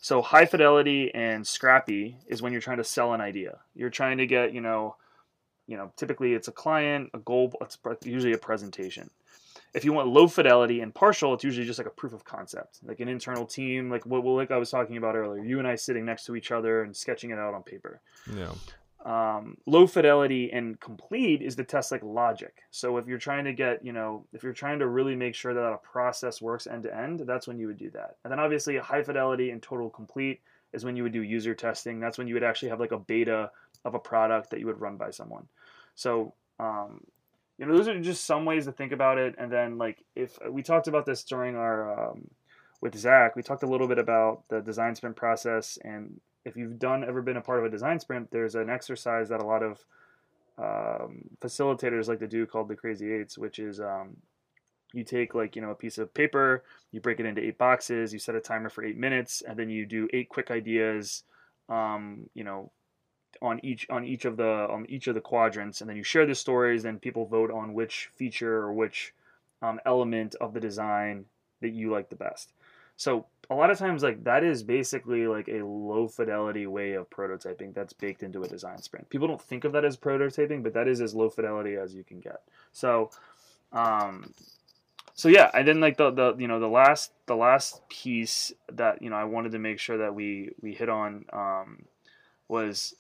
So 0.01 0.23
high 0.23 0.47
fidelity 0.47 1.15
and 1.15 1.47
scrappy 1.47 2.17
is 2.27 2.41
when 2.41 2.53
you're 2.53 2.63
trying 2.63 2.79
to 2.79 2.85
sell 2.85 3.13
an 3.13 3.21
idea. 3.21 3.59
You're 3.75 3.91
trying 3.91 4.17
to 4.19 4.27
get 4.27 4.55
you 4.55 4.63
know 4.63 4.97
you 5.67 5.77
know 5.77 5.93
typically 5.97 6.35
it's 6.35 6.49
a 6.49 6.53
client, 6.53 7.11
a 7.15 7.19
goal, 7.19 7.53
it's 7.61 7.79
usually 8.05 8.33
a 8.33 8.39
presentation 8.39 9.11
if 9.75 9.85
you 9.85 9.93
want 9.93 10.09
low 10.09 10.29
fidelity 10.29 10.81
and 10.81 10.95
partial, 10.95 11.35
it's 11.35 11.43
usually 11.43 11.67
just 11.67 11.79
like 11.79 11.89
a 11.89 11.91
proof 11.91 12.13
of 12.13 12.25
concept, 12.25 12.79
like 12.85 13.01
an 13.01 13.09
internal 13.09 13.45
team, 13.45 13.91
like 13.91 14.07
what 14.07 14.25
like 14.25 14.53
I 14.53 14.57
was 14.57 14.71
talking 14.71 14.97
about 14.97 15.17
earlier. 15.17 15.45
You 15.45 15.59
and 15.59 15.67
I 15.67 15.75
sitting 15.75 16.05
next 16.05 16.25
to 16.27 16.37
each 16.37 16.53
other 16.53 16.85
and 16.85 16.97
sketching 16.97 17.31
it 17.31 17.39
out 17.39 17.55
on 17.55 17.65
paper. 17.65 18.01
yeah 18.33 18.53
Um, 19.05 19.59
low 19.67 19.87
fidelity 19.87 20.51
and 20.53 20.79
complete 20.81 21.43
is 21.43 21.57
to 21.57 21.65
test 21.65 21.91
like 21.91 22.03
logic. 22.05 22.63
So 22.71 22.97
if 22.99 23.09
you're 23.09 23.19
trying 23.19 23.45
to 23.45 23.53
get, 23.53 23.85
you 23.85 23.93
know, 23.93 24.25
if 24.33 24.45
you're 24.45 24.53
trying 24.53 24.79
to 24.79 24.87
really 24.87 25.17
make 25.17 25.35
sure 25.35 25.53
that 25.53 25.73
a 25.73 25.77
process 25.79 26.41
works 26.41 26.69
end 26.69 26.85
to 26.85 26.97
end, 26.97 27.21
that's 27.27 27.49
when 27.49 27.59
you 27.59 27.67
would 27.67 27.77
do 27.77 27.91
that. 27.91 28.17
And 28.23 28.31
then 28.31 28.39
obviously 28.39 28.77
high 28.79 29.03
fidelity 29.03 29.51
and 29.51 29.61
total 29.61 29.91
complete 29.91 30.41
is 30.73 30.85
when 30.85 30.97
you 30.97 31.03
would 31.03 31.13
do 31.13 31.23
user 31.23 31.55
testing. 31.55 31.99
That's 31.99 32.17
when 32.17 32.29
you 32.29 32.35
would 32.35 32.45
actually 32.45 32.69
have 32.69 32.81
like 32.81 32.93
a 32.93 32.99
beta 32.99 33.51
of 33.85 33.95
a 33.95 33.99
product 33.99 34.51
that 34.51 34.61
you 34.61 34.67
would 34.67 34.81
run 34.81 34.97
by 34.97 35.11
someone. 35.11 35.47
So 35.95 36.35
um, 36.59 37.01
you 37.59 37.67
know 37.67 37.77
those 37.77 37.89
are 37.89 38.01
just 38.01 38.25
some 38.25 38.45
ways 38.45 38.65
to 38.65 38.73
think 38.73 38.93
about 38.93 39.19
it 39.19 39.35
and 39.39 39.51
then 39.51 39.79
like 39.79 40.05
if 40.17 40.39
we 40.51 40.63
talked 40.63 40.89
about 40.89 41.07
this 41.07 41.25
during 41.25 41.57
our 41.57 42.11
um, 42.11 42.29
with 42.81 42.97
zach 42.97 43.37
we 43.37 43.43
talked 43.43 43.63
a 43.63 43.69
little 43.69 43.89
bit 43.89 43.99
about 43.99 44.43
the 44.49 44.61
design 44.61 44.95
sprint 44.95 45.17
process 45.17 45.79
and 45.85 46.21
if 46.45 46.57
you've 46.57 46.79
done 46.79 47.05
ever 47.05 47.23
been 47.23 47.37
a 47.37 47.41
part 47.41 47.59
of 47.59 47.65
a 47.65 47.71
design 47.71 47.99
sprint 48.01 48.31
there's 48.31 48.55
an 48.55 48.69
exercise 48.69 49.29
that 49.29 49.41
a 49.41 49.47
lot 49.47 49.63
of 49.63 49.85
um, 50.57 51.23
facilitators 51.41 52.07
like 52.07 52.21
to 52.21 52.29
do 52.29 52.47
called 52.47 52.69
the 52.69 52.77
crazy 52.77 53.13
eights 53.13 53.39
which 53.39 53.59
is 53.59 53.81
um, 53.81 54.17
you 54.93 55.05
take 55.05 55.35
like 55.35 55.57
you 55.57 55.63
know 55.63 55.71
a 55.71 55.77
piece 55.77 55.99
of 55.99 56.13
paper 56.15 56.65
you 56.93 57.01
break 57.01 57.21
it 57.21 57.27
into 57.27 57.43
eight 57.43 57.59
boxes 57.59 58.13
you 58.13 58.19
set 58.19 58.35
a 58.35 58.41
timer 58.41 58.69
for 58.69 58.85
eight 58.85 58.97
minutes 58.97 59.43
and 59.47 59.59
then 59.59 59.69
you 59.69 59.87
do 59.87 60.09
eight 60.13 60.29
quick 60.29 60.51
ideas 60.51 61.23
um, 61.69 62.29
you 62.35 62.45
know 62.45 62.71
on 63.43 63.61
each 63.65 63.87
on 63.91 64.05
each 64.05 64.25
of 64.25 64.37
the 64.37 64.67
on 64.71 64.87
each 64.89 65.07
of 65.07 65.15
the 65.15 65.21
quadrants 65.21 65.81
and 65.81 65.89
then 65.89 65.97
you 65.97 66.03
share 66.03 66.27
the 66.27 66.35
stories 66.35 66.85
and 66.85 67.01
people 67.01 67.27
vote 67.27 67.51
on 67.51 67.75
which 67.75 68.11
feature 68.15 68.57
or 68.57 68.73
which 68.73 69.15
um, 69.63 69.81
element 69.87 70.35
of 70.41 70.53
the 70.53 70.61
design 70.61 71.25
that 71.61 71.71
you 71.71 71.91
like 71.91 72.09
the 72.11 72.17
best. 72.17 72.53
So 72.97 73.27
a 73.51 73.55
lot 73.55 73.71
of 73.71 73.79
times 73.79 74.03
like 74.03 74.25
that 74.25 74.45
is 74.45 74.63
basically 74.63 75.27
like 75.27 75.49
a 75.49 75.65
low 75.65 76.09
fidelity 76.09 76.67
way 76.67 76.93
of 76.93 77.11
prototyping 77.11 77.75
that's 77.75 77.93
baked 77.93 78.23
into 78.23 78.43
a 78.43 78.49
design 78.49 78.81
sprint. 78.81 79.09
People 79.09 79.29
don't 79.29 79.43
think 79.43 79.65
of 79.65 79.73
that 79.73 79.85
as 79.85 79.97
prototyping 79.97 80.63
but 80.63 80.75
that 80.75 80.89
is 80.89 81.01
as 81.01 81.15
low 81.15 81.31
fidelity 81.31 81.77
as 81.77 81.95
you 81.95 82.05
can 82.05 82.21
get. 82.21 82.43
So 82.73 83.11
um 83.73 84.33
so 85.15 85.29
yeah 85.29 85.51
and 85.55 85.67
then 85.67 85.81
like 85.81 85.97
the, 85.97 86.11
the 86.11 86.35
you 86.39 86.49
know 86.49 86.61
the 86.61 86.69
last 86.69 87.13
the 87.27 87.37
last 87.37 87.89
piece 87.89 88.53
that 88.73 89.01
you 89.01 89.11
know 89.11 89.17
i 89.17 89.25
wanted 89.25 89.53
to 89.53 89.59
make 89.59 89.79
sure 89.79 89.99
that 89.99 90.15
we 90.15 90.51
we 90.61 90.75
hit 90.75 90.89
on 90.89 91.25
um 91.33 91.85
was 92.49 92.95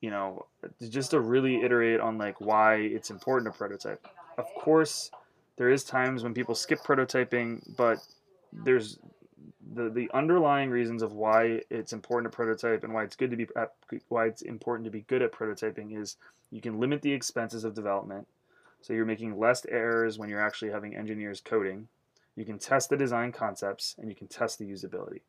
you 0.00 0.10
know 0.10 0.46
just 0.90 1.10
to 1.12 1.20
really 1.20 1.62
iterate 1.62 2.00
on 2.00 2.18
like 2.18 2.40
why 2.40 2.76
it's 2.76 3.10
important 3.10 3.52
to 3.52 3.56
prototype. 3.56 4.06
Of 4.38 4.46
course 4.54 5.10
there 5.56 5.70
is 5.70 5.84
times 5.84 6.22
when 6.22 6.34
people 6.34 6.54
skip 6.54 6.80
prototyping 6.80 7.62
but 7.76 7.98
there's 8.52 8.98
the 9.74 9.88
the 9.90 10.10
underlying 10.14 10.70
reasons 10.70 11.02
of 11.02 11.12
why 11.12 11.60
it's 11.70 11.92
important 11.92 12.30
to 12.30 12.36
prototype 12.36 12.84
and 12.84 12.92
why 12.92 13.04
it's 13.04 13.16
good 13.16 13.30
to 13.30 13.36
be 13.36 13.46
why 14.08 14.26
it's 14.26 14.42
important 14.42 14.84
to 14.84 14.90
be 14.90 15.02
good 15.02 15.22
at 15.22 15.32
prototyping 15.32 15.98
is 16.00 16.16
you 16.50 16.60
can 16.60 16.78
limit 16.78 17.02
the 17.02 17.12
expenses 17.12 17.64
of 17.64 17.74
development. 17.74 18.26
So 18.80 18.92
you're 18.92 19.04
making 19.04 19.38
less 19.38 19.66
errors 19.66 20.18
when 20.18 20.28
you're 20.28 20.40
actually 20.40 20.70
having 20.70 20.94
engineers 20.94 21.40
coding. 21.40 21.88
You 22.36 22.44
can 22.44 22.58
test 22.58 22.90
the 22.90 22.96
design 22.96 23.32
concepts 23.32 23.96
and 23.98 24.08
you 24.08 24.14
can 24.14 24.28
test 24.28 24.58
the 24.58 24.70
usability. 24.70 25.20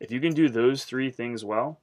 If 0.00 0.10
you 0.10 0.20
can 0.20 0.32
do 0.32 0.48
those 0.48 0.84
three 0.84 1.10
things 1.10 1.44
well 1.44 1.80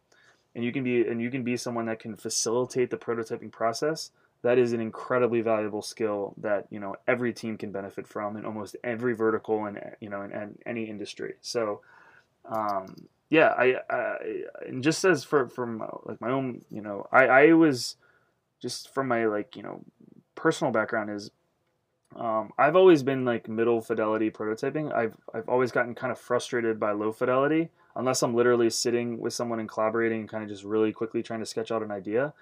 and 0.55 0.63
you 0.63 0.71
can 0.71 0.83
be 0.83 1.05
and 1.07 1.21
you 1.21 1.31
can 1.31 1.43
be 1.43 1.57
someone 1.57 1.85
that 1.85 1.99
can 1.99 2.15
facilitate 2.15 2.89
the 2.89 2.97
prototyping 2.97 3.51
process 3.51 4.11
that 4.43 4.57
is 4.57 4.73
an 4.73 4.81
incredibly 4.81 5.41
valuable 5.41 5.81
skill 5.81 6.33
that 6.37 6.65
you 6.69 6.79
know 6.79 6.95
every 7.07 7.33
team 7.33 7.57
can 7.57 7.71
benefit 7.71 8.07
from 8.07 8.37
in 8.37 8.45
almost 8.45 8.75
every 8.83 9.13
vertical 9.13 9.65
and 9.65 9.79
you 9.99 10.09
know 10.09 10.21
in, 10.21 10.31
in 10.31 10.57
any 10.65 10.85
industry 10.85 11.35
so 11.41 11.81
um, 12.45 12.95
yeah 13.29 13.49
I, 13.57 13.75
I 13.89 14.15
and 14.67 14.83
just 14.83 15.03
as 15.05 15.23
for 15.23 15.47
from 15.47 15.83
like 16.05 16.19
my 16.21 16.29
own 16.29 16.61
you 16.69 16.81
know 16.81 17.07
I, 17.11 17.25
I 17.25 17.53
was 17.53 17.95
just 18.61 18.93
from 18.93 19.07
my 19.07 19.25
like 19.25 19.55
you 19.55 19.63
know 19.63 19.81
personal 20.35 20.71
background 20.71 21.09
is 21.09 21.31
um, 22.15 22.51
I've 22.57 22.75
always 22.75 23.03
been 23.03 23.23
like 23.23 23.47
middle 23.47 23.79
fidelity 23.79 24.29
prototyping. 24.31 24.93
I've 24.93 25.15
I've 25.33 25.47
always 25.47 25.71
gotten 25.71 25.95
kind 25.95 26.11
of 26.11 26.19
frustrated 26.19 26.77
by 26.77 26.91
low 26.91 27.13
fidelity 27.13 27.69
unless 27.95 28.21
I'm 28.21 28.36
literally 28.36 28.69
sitting 28.69 29.19
with 29.19 29.34
someone 29.34 29.60
and 29.60 29.69
collaborating 29.69 30.21
and 30.21 30.30
kind 30.30 30.43
of 30.43 30.49
just 30.49 30.63
really 30.63 30.91
quickly 30.91 31.23
trying 31.23 31.39
to 31.39 31.45
sketch 31.45 31.71
out 31.71 31.84
an 31.84 31.91
idea. 31.91 32.34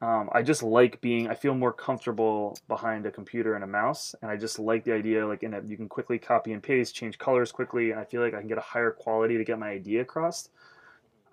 Um, 0.00 0.30
I 0.32 0.42
just 0.42 0.64
like 0.64 1.00
being. 1.00 1.28
I 1.28 1.34
feel 1.34 1.54
more 1.54 1.72
comfortable 1.72 2.58
behind 2.66 3.06
a 3.06 3.12
computer 3.12 3.54
and 3.54 3.62
a 3.62 3.68
mouse, 3.68 4.16
and 4.20 4.32
I 4.32 4.36
just 4.36 4.58
like 4.58 4.82
the 4.82 4.92
idea. 4.92 5.24
Like 5.24 5.44
in 5.44 5.54
a, 5.54 5.60
you 5.64 5.76
can 5.76 5.88
quickly 5.88 6.18
copy 6.18 6.52
and 6.52 6.60
paste, 6.60 6.94
change 6.94 7.18
colors 7.18 7.52
quickly, 7.52 7.92
and 7.92 8.00
I 8.00 8.04
feel 8.04 8.20
like 8.20 8.34
I 8.34 8.40
can 8.40 8.48
get 8.48 8.58
a 8.58 8.62
higher 8.62 8.90
quality 8.90 9.38
to 9.38 9.44
get 9.44 9.60
my 9.60 9.70
idea 9.70 10.02
across 10.02 10.48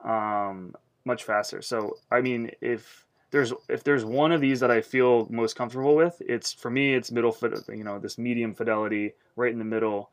um, 0.04 0.76
much 1.04 1.24
faster. 1.24 1.64
So 1.64 1.98
I 2.12 2.22
mean, 2.22 2.52
if 2.62 3.08
there's 3.32 3.54
if 3.68 3.84
there's 3.84 4.06
one 4.06 4.32
of 4.32 4.42
these 4.42 4.60
that 4.60 4.72
I 4.72 4.82
feel 4.82 5.28
most 5.30 5.56
comfortable 5.56 5.96
with, 5.96 6.22
it's 6.22 6.54
for 6.54 6.70
me 6.70 6.94
it's 6.94 7.12
middle 7.12 7.36
you 7.70 7.84
know, 7.84 8.00
this 8.00 8.18
medium 8.18 8.54
fidelity 8.54 9.14
right 9.36 9.52
in 9.52 9.60
the 9.60 9.66
middle, 9.66 10.12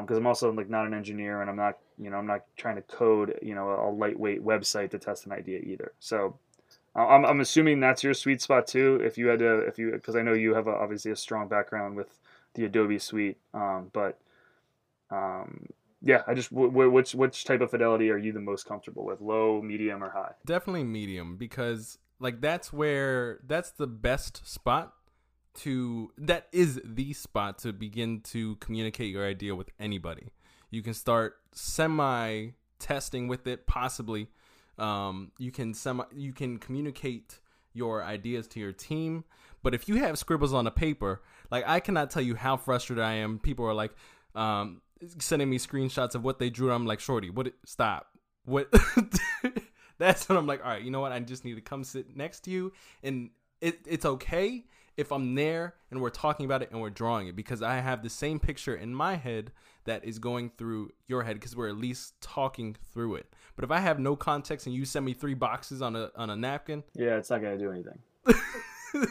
because 0.00 0.16
I'm 0.16 0.26
also 0.26 0.50
like 0.50 0.70
not 0.70 0.86
an 0.86 0.94
engineer 0.94 1.42
and 1.42 1.50
I'm 1.50 1.56
not 1.56 1.78
you 1.98 2.10
know 2.10 2.16
I'm 2.16 2.26
not 2.26 2.44
trying 2.56 2.76
to 2.76 2.82
code 2.82 3.38
you 3.42 3.54
know 3.54 3.68
a 3.68 3.90
lightweight 3.90 4.42
website 4.44 4.90
to 4.90 4.98
test 4.98 5.26
an 5.26 5.32
idea 5.32 5.58
either. 5.60 5.92
So 6.00 6.38
uh, 6.96 7.06
I'm 7.06 7.24
I'm 7.24 7.40
assuming 7.40 7.80
that's 7.80 8.02
your 8.02 8.14
sweet 8.14 8.40
spot 8.40 8.66
too. 8.66 9.00
If 9.02 9.18
you 9.18 9.26
had 9.26 9.40
to 9.40 9.58
if 9.58 9.78
you 9.78 9.92
because 9.92 10.16
I 10.16 10.22
know 10.22 10.32
you 10.32 10.54
have 10.54 10.66
a, 10.66 10.70
obviously 10.70 11.10
a 11.10 11.16
strong 11.16 11.48
background 11.48 11.96
with 11.96 12.18
the 12.54 12.64
Adobe 12.64 12.98
suite, 12.98 13.36
um, 13.52 13.90
but 13.92 14.18
um, 15.10 15.66
yeah, 16.02 16.22
I 16.26 16.34
just 16.34 16.50
w- 16.50 16.70
w- 16.70 16.90
which 16.90 17.14
which 17.14 17.44
type 17.44 17.60
of 17.60 17.70
fidelity 17.70 18.10
are 18.10 18.18
you 18.18 18.32
the 18.32 18.40
most 18.40 18.66
comfortable 18.66 19.04
with, 19.04 19.20
low, 19.20 19.60
medium, 19.60 20.02
or 20.02 20.10
high? 20.10 20.32
definitely 20.46 20.84
medium 20.84 21.36
because 21.36 21.98
like 22.20 22.40
that's 22.40 22.72
where 22.72 23.40
that's 23.46 23.70
the 23.72 23.86
best 23.86 24.46
spot 24.46 24.94
to 25.54 26.10
that 26.18 26.48
is 26.52 26.80
the 26.84 27.12
spot 27.12 27.58
to 27.58 27.72
begin 27.72 28.20
to 28.20 28.56
communicate 28.56 29.10
your 29.12 29.26
idea 29.26 29.54
with 29.54 29.70
anybody. 29.78 30.28
You 30.70 30.82
can 30.82 30.94
start 30.94 31.36
semi 31.52 32.50
testing 32.78 33.28
with 33.28 33.46
it, 33.46 33.66
possibly. 33.66 34.28
Um, 34.78 35.30
you 35.38 35.52
can 35.52 35.74
semi 35.74 36.04
you 36.14 36.32
can 36.32 36.58
communicate 36.58 37.40
your 37.72 38.02
ideas 38.02 38.46
to 38.48 38.60
your 38.60 38.72
team. 38.72 39.24
But 39.62 39.74
if 39.74 39.88
you 39.88 39.96
have 39.96 40.18
scribbles 40.18 40.52
on 40.52 40.66
a 40.66 40.70
paper, 40.70 41.22
like 41.50 41.64
I 41.66 41.80
cannot 41.80 42.10
tell 42.10 42.22
you 42.22 42.34
how 42.34 42.56
frustrated 42.56 43.02
I 43.02 43.14
am. 43.14 43.38
People 43.38 43.66
are 43.66 43.74
like 43.74 43.92
um, 44.34 44.82
sending 45.18 45.48
me 45.48 45.58
screenshots 45.58 46.14
of 46.14 46.24
what 46.24 46.38
they 46.38 46.50
drew. 46.50 46.72
I'm 46.72 46.86
like, 46.86 47.00
shorty, 47.00 47.30
what? 47.30 47.52
Stop. 47.64 48.08
What? 48.44 48.72
That's 49.98 50.28
when 50.28 50.36
I'm 50.36 50.46
like, 50.46 50.62
all 50.64 50.70
right, 50.70 50.82
you 50.82 50.90
know 50.90 51.00
what? 51.00 51.12
I 51.12 51.20
just 51.20 51.44
need 51.44 51.54
to 51.54 51.60
come 51.60 51.84
sit 51.84 52.16
next 52.16 52.40
to 52.44 52.50
you, 52.50 52.72
and 53.02 53.30
it, 53.60 53.78
it's 53.86 54.04
okay 54.04 54.64
if 54.96 55.12
I'm 55.12 55.34
there 55.34 55.74
and 55.90 56.00
we're 56.00 56.10
talking 56.10 56.46
about 56.46 56.62
it 56.62 56.70
and 56.70 56.80
we're 56.80 56.90
drawing 56.90 57.28
it 57.28 57.36
because 57.36 57.62
I 57.62 57.76
have 57.80 58.02
the 58.02 58.10
same 58.10 58.38
picture 58.38 58.74
in 58.74 58.94
my 58.94 59.16
head 59.16 59.52
that 59.84 60.04
is 60.04 60.18
going 60.18 60.50
through 60.56 60.92
your 61.06 61.22
head 61.24 61.34
because 61.34 61.56
we're 61.56 61.68
at 61.68 61.76
least 61.76 62.20
talking 62.20 62.76
through 62.92 63.16
it. 63.16 63.32
But 63.56 63.64
if 63.64 63.70
I 63.70 63.80
have 63.80 63.98
no 63.98 64.16
context 64.16 64.66
and 64.66 64.74
you 64.74 64.84
send 64.84 65.04
me 65.04 65.12
three 65.12 65.34
boxes 65.34 65.82
on 65.82 65.96
a 65.96 66.10
on 66.16 66.30
a 66.30 66.36
napkin, 66.36 66.82
yeah, 66.94 67.16
it's 67.16 67.30
not 67.30 67.42
gonna 67.42 67.58
do 67.58 67.70
anything. 67.70 67.98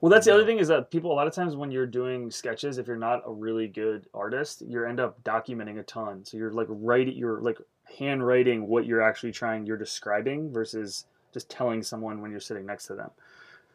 well, 0.00 0.10
that's 0.10 0.26
the 0.26 0.34
other 0.34 0.44
thing 0.44 0.58
is 0.58 0.68
that 0.68 0.90
people 0.90 1.12
a 1.12 1.14
lot 1.14 1.26
of 1.26 1.32
times 1.32 1.56
when 1.56 1.70
you're 1.70 1.86
doing 1.86 2.30
sketches, 2.30 2.78
if 2.78 2.86
you're 2.86 2.96
not 2.96 3.22
a 3.26 3.32
really 3.32 3.68
good 3.68 4.06
artist, 4.14 4.62
you 4.66 4.84
end 4.84 5.00
up 5.00 5.22
documenting 5.24 5.78
a 5.78 5.82
ton. 5.82 6.24
So 6.24 6.36
you're 6.36 6.52
like 6.52 6.68
writing, 6.68 7.16
you're 7.16 7.40
like 7.40 7.58
handwriting 7.98 8.66
what 8.66 8.86
you're 8.86 9.02
actually 9.02 9.32
trying, 9.32 9.66
you're 9.66 9.76
describing 9.76 10.52
versus 10.52 11.06
just 11.32 11.48
telling 11.48 11.82
someone 11.82 12.20
when 12.20 12.30
you're 12.30 12.40
sitting 12.40 12.66
next 12.66 12.86
to 12.86 12.94
them. 12.94 13.10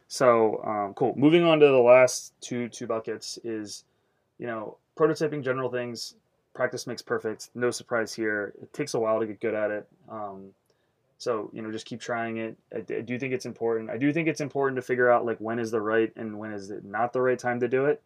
So 0.08 0.62
um, 0.64 0.94
cool. 0.94 1.14
Moving 1.16 1.44
on 1.44 1.60
to 1.60 1.66
the 1.66 1.78
last 1.78 2.32
two 2.40 2.68
two 2.68 2.86
buckets 2.86 3.38
is, 3.44 3.84
you 4.38 4.46
know, 4.46 4.76
prototyping 4.96 5.42
general 5.42 5.70
things. 5.70 6.14
Practice 6.54 6.86
makes 6.86 7.02
perfect. 7.02 7.50
No 7.54 7.70
surprise 7.70 8.14
here. 8.14 8.54
It 8.62 8.72
takes 8.72 8.94
a 8.94 8.98
while 8.98 9.20
to 9.20 9.26
get 9.26 9.40
good 9.40 9.54
at 9.54 9.70
it. 9.70 9.86
Um, 10.08 10.52
so 11.18 11.50
you 11.52 11.62
know, 11.62 11.72
just 11.72 11.86
keep 11.86 12.00
trying 12.00 12.38
it. 12.38 12.56
I, 12.74 12.78
I, 12.78 13.00
do 13.00 13.18
think 13.18 13.32
it's 13.32 13.46
important. 13.46 13.90
I 13.90 13.96
do 13.96 14.12
think 14.12 14.28
it's 14.28 14.40
important 14.40 14.76
to 14.76 14.82
figure 14.82 15.10
out 15.10 15.24
like 15.24 15.38
when 15.38 15.58
is 15.58 15.70
the 15.70 15.80
right 15.80 16.12
and 16.16 16.38
when 16.38 16.52
is 16.52 16.70
it 16.70 16.84
not 16.84 17.12
the 17.12 17.20
right 17.20 17.38
time 17.38 17.60
to 17.60 17.68
do 17.68 17.86
it. 17.86 18.02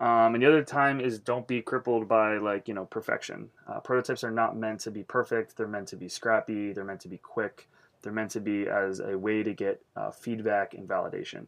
Um, 0.00 0.34
and 0.34 0.42
the 0.42 0.46
other 0.46 0.62
time 0.62 1.00
is 1.00 1.18
don't 1.18 1.46
be 1.46 1.62
crippled 1.62 2.08
by 2.08 2.38
like 2.38 2.68
you 2.68 2.74
know 2.74 2.84
perfection. 2.84 3.50
Uh, 3.66 3.80
prototypes 3.80 4.24
are 4.24 4.30
not 4.30 4.56
meant 4.56 4.80
to 4.80 4.90
be 4.90 5.02
perfect. 5.02 5.56
They're 5.56 5.66
meant 5.66 5.88
to 5.88 5.96
be 5.96 6.08
scrappy. 6.08 6.72
They're 6.72 6.84
meant 6.84 7.00
to 7.02 7.08
be 7.08 7.18
quick. 7.18 7.68
They're 8.02 8.12
meant 8.12 8.30
to 8.32 8.40
be 8.40 8.68
as 8.68 9.00
a 9.00 9.16
way 9.16 9.42
to 9.42 9.54
get 9.54 9.80
uh, 9.96 10.10
feedback 10.10 10.74
and 10.74 10.88
validation. 10.88 11.46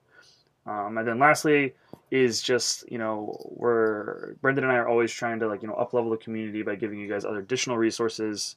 Um, 0.67 0.97
and 0.97 1.07
then 1.07 1.19
lastly 1.19 1.75
is 2.11 2.41
just 2.41 2.91
you 2.91 2.97
know 2.99 3.37
we're 3.51 4.35
Brendan 4.37 4.65
and 4.65 4.73
I 4.73 4.77
are 4.77 4.89
always 4.89 5.13
trying 5.13 5.41
to 5.41 5.49
like 5.49 5.63
you 5.63 5.69
know 5.69 5.75
up 5.75 5.93
level 5.93 6.11
the 6.11 6.17
community 6.17 6.63
by 6.63 6.75
giving 6.77 6.99
you 6.99 7.09
guys 7.09 7.25
other 7.25 7.41
additional 7.41 7.77
resources. 7.77 8.57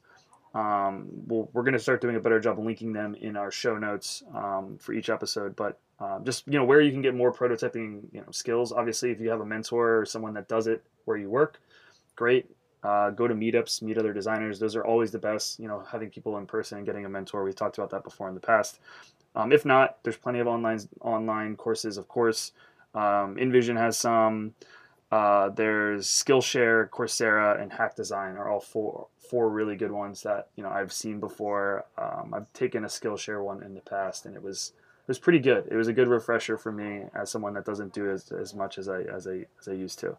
Um, 0.53 1.07
we'll, 1.27 1.49
we're 1.53 1.63
going 1.63 1.73
to 1.73 1.79
start 1.79 2.01
doing 2.01 2.15
a 2.15 2.19
better 2.19 2.39
job 2.39 2.57
linking 2.57 2.93
them 2.93 3.13
in 3.15 3.35
our 3.35 3.51
show 3.51 3.77
notes 3.77 4.23
um, 4.33 4.77
for 4.79 4.93
each 4.93 5.09
episode. 5.09 5.55
But 5.55 5.79
um, 5.99 6.23
just 6.23 6.47
you 6.47 6.53
know 6.53 6.63
where 6.63 6.79
you 6.79 6.91
can 6.91 7.01
get 7.01 7.13
more 7.13 7.33
prototyping 7.33 8.03
you 8.13 8.21
know 8.21 8.31
skills. 8.31 8.71
Obviously, 8.71 9.11
if 9.11 9.19
you 9.19 9.29
have 9.29 9.41
a 9.41 9.45
mentor 9.45 9.99
or 9.99 10.05
someone 10.05 10.33
that 10.35 10.47
does 10.47 10.67
it 10.67 10.83
where 11.05 11.17
you 11.17 11.29
work, 11.29 11.59
great. 12.15 12.49
Uh, 12.87 13.09
go 13.09 13.27
to 13.27 13.33
meetups, 13.33 13.81
meet 13.81 13.97
other 13.97 14.13
designers. 14.13 14.59
Those 14.59 14.73
are 14.77 14.85
always 14.85 15.11
the 15.11 15.19
best. 15.19 15.59
You 15.59 15.67
know, 15.67 15.83
having 15.91 16.09
people 16.09 16.37
in 16.37 16.45
person 16.45 16.77
and 16.77 16.87
getting 16.87 17.03
a 17.03 17.09
mentor. 17.09 17.43
We've 17.43 17.53
talked 17.53 17.77
about 17.77 17.89
that 17.89 18.05
before 18.05 18.29
in 18.29 18.33
the 18.33 18.39
past. 18.39 18.79
Um, 19.35 19.51
if 19.51 19.65
not, 19.65 19.97
there's 20.03 20.15
plenty 20.15 20.39
of 20.39 20.47
online 20.47 20.79
online 21.01 21.57
courses, 21.57 21.97
of 21.97 22.07
course. 22.07 22.53
Um, 22.95 23.35
InVision 23.35 23.75
has 23.77 23.97
some. 23.97 24.53
Uh, 25.11 25.49
there's 25.49 26.07
Skillshare, 26.07 26.89
Coursera, 26.89 27.61
and 27.61 27.73
Hack 27.73 27.97
Design 27.97 28.37
are 28.37 28.49
all 28.49 28.61
four 28.61 29.07
four 29.29 29.49
really 29.49 29.75
good 29.75 29.91
ones 29.91 30.23
that 30.23 30.47
you 30.55 30.63
know 30.63 30.69
I've 30.69 30.93
seen 30.93 31.19
before. 31.19 31.83
Um, 31.97 32.33
I've 32.33 32.51
taken 32.53 32.85
a 32.85 32.87
Skillshare 32.87 33.43
one 33.43 33.63
in 33.63 33.73
the 33.73 33.81
past, 33.81 34.25
and 34.25 34.33
it 34.33 34.41
was 34.41 34.71
it 35.01 35.09
was 35.09 35.19
pretty 35.19 35.39
good. 35.39 35.67
It 35.69 35.75
was 35.75 35.89
a 35.89 35.93
good 35.93 36.07
refresher 36.07 36.57
for 36.57 36.71
me 36.71 37.03
as 37.13 37.29
someone 37.29 37.53
that 37.55 37.65
doesn't 37.65 37.91
do 37.93 38.09
as, 38.09 38.31
as 38.31 38.55
much 38.55 38.77
as 38.77 38.87
I 38.87 39.01
as 39.01 39.27
I 39.27 39.45
as 39.59 39.67
I 39.67 39.73
used 39.73 39.99
to. 39.99 40.15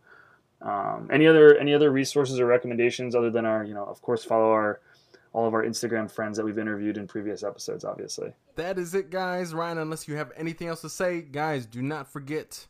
Um, 0.60 1.08
any 1.12 1.26
other 1.26 1.56
any 1.56 1.72
other 1.72 1.90
resources 1.90 2.40
or 2.40 2.46
recommendations 2.46 3.14
other 3.14 3.30
than 3.30 3.44
our 3.44 3.64
you 3.64 3.74
know 3.74 3.84
of 3.84 4.02
course 4.02 4.24
follow 4.24 4.50
our 4.50 4.80
all 5.32 5.46
of 5.46 5.54
our 5.54 5.64
Instagram 5.64 6.10
friends 6.10 6.36
that 6.36 6.44
we've 6.44 6.58
interviewed 6.58 6.96
in 6.96 7.06
previous 7.06 7.42
episodes, 7.42 7.84
obviously. 7.84 8.32
That 8.56 8.78
is 8.78 8.94
it, 8.94 9.10
guys. 9.10 9.54
Ryan, 9.54 9.78
unless 9.78 10.08
you 10.08 10.16
have 10.16 10.32
anything 10.36 10.68
else 10.68 10.80
to 10.80 10.88
say, 10.88 11.20
guys, 11.20 11.66
do 11.66 11.82
not 11.82 12.10
forget 12.10 12.66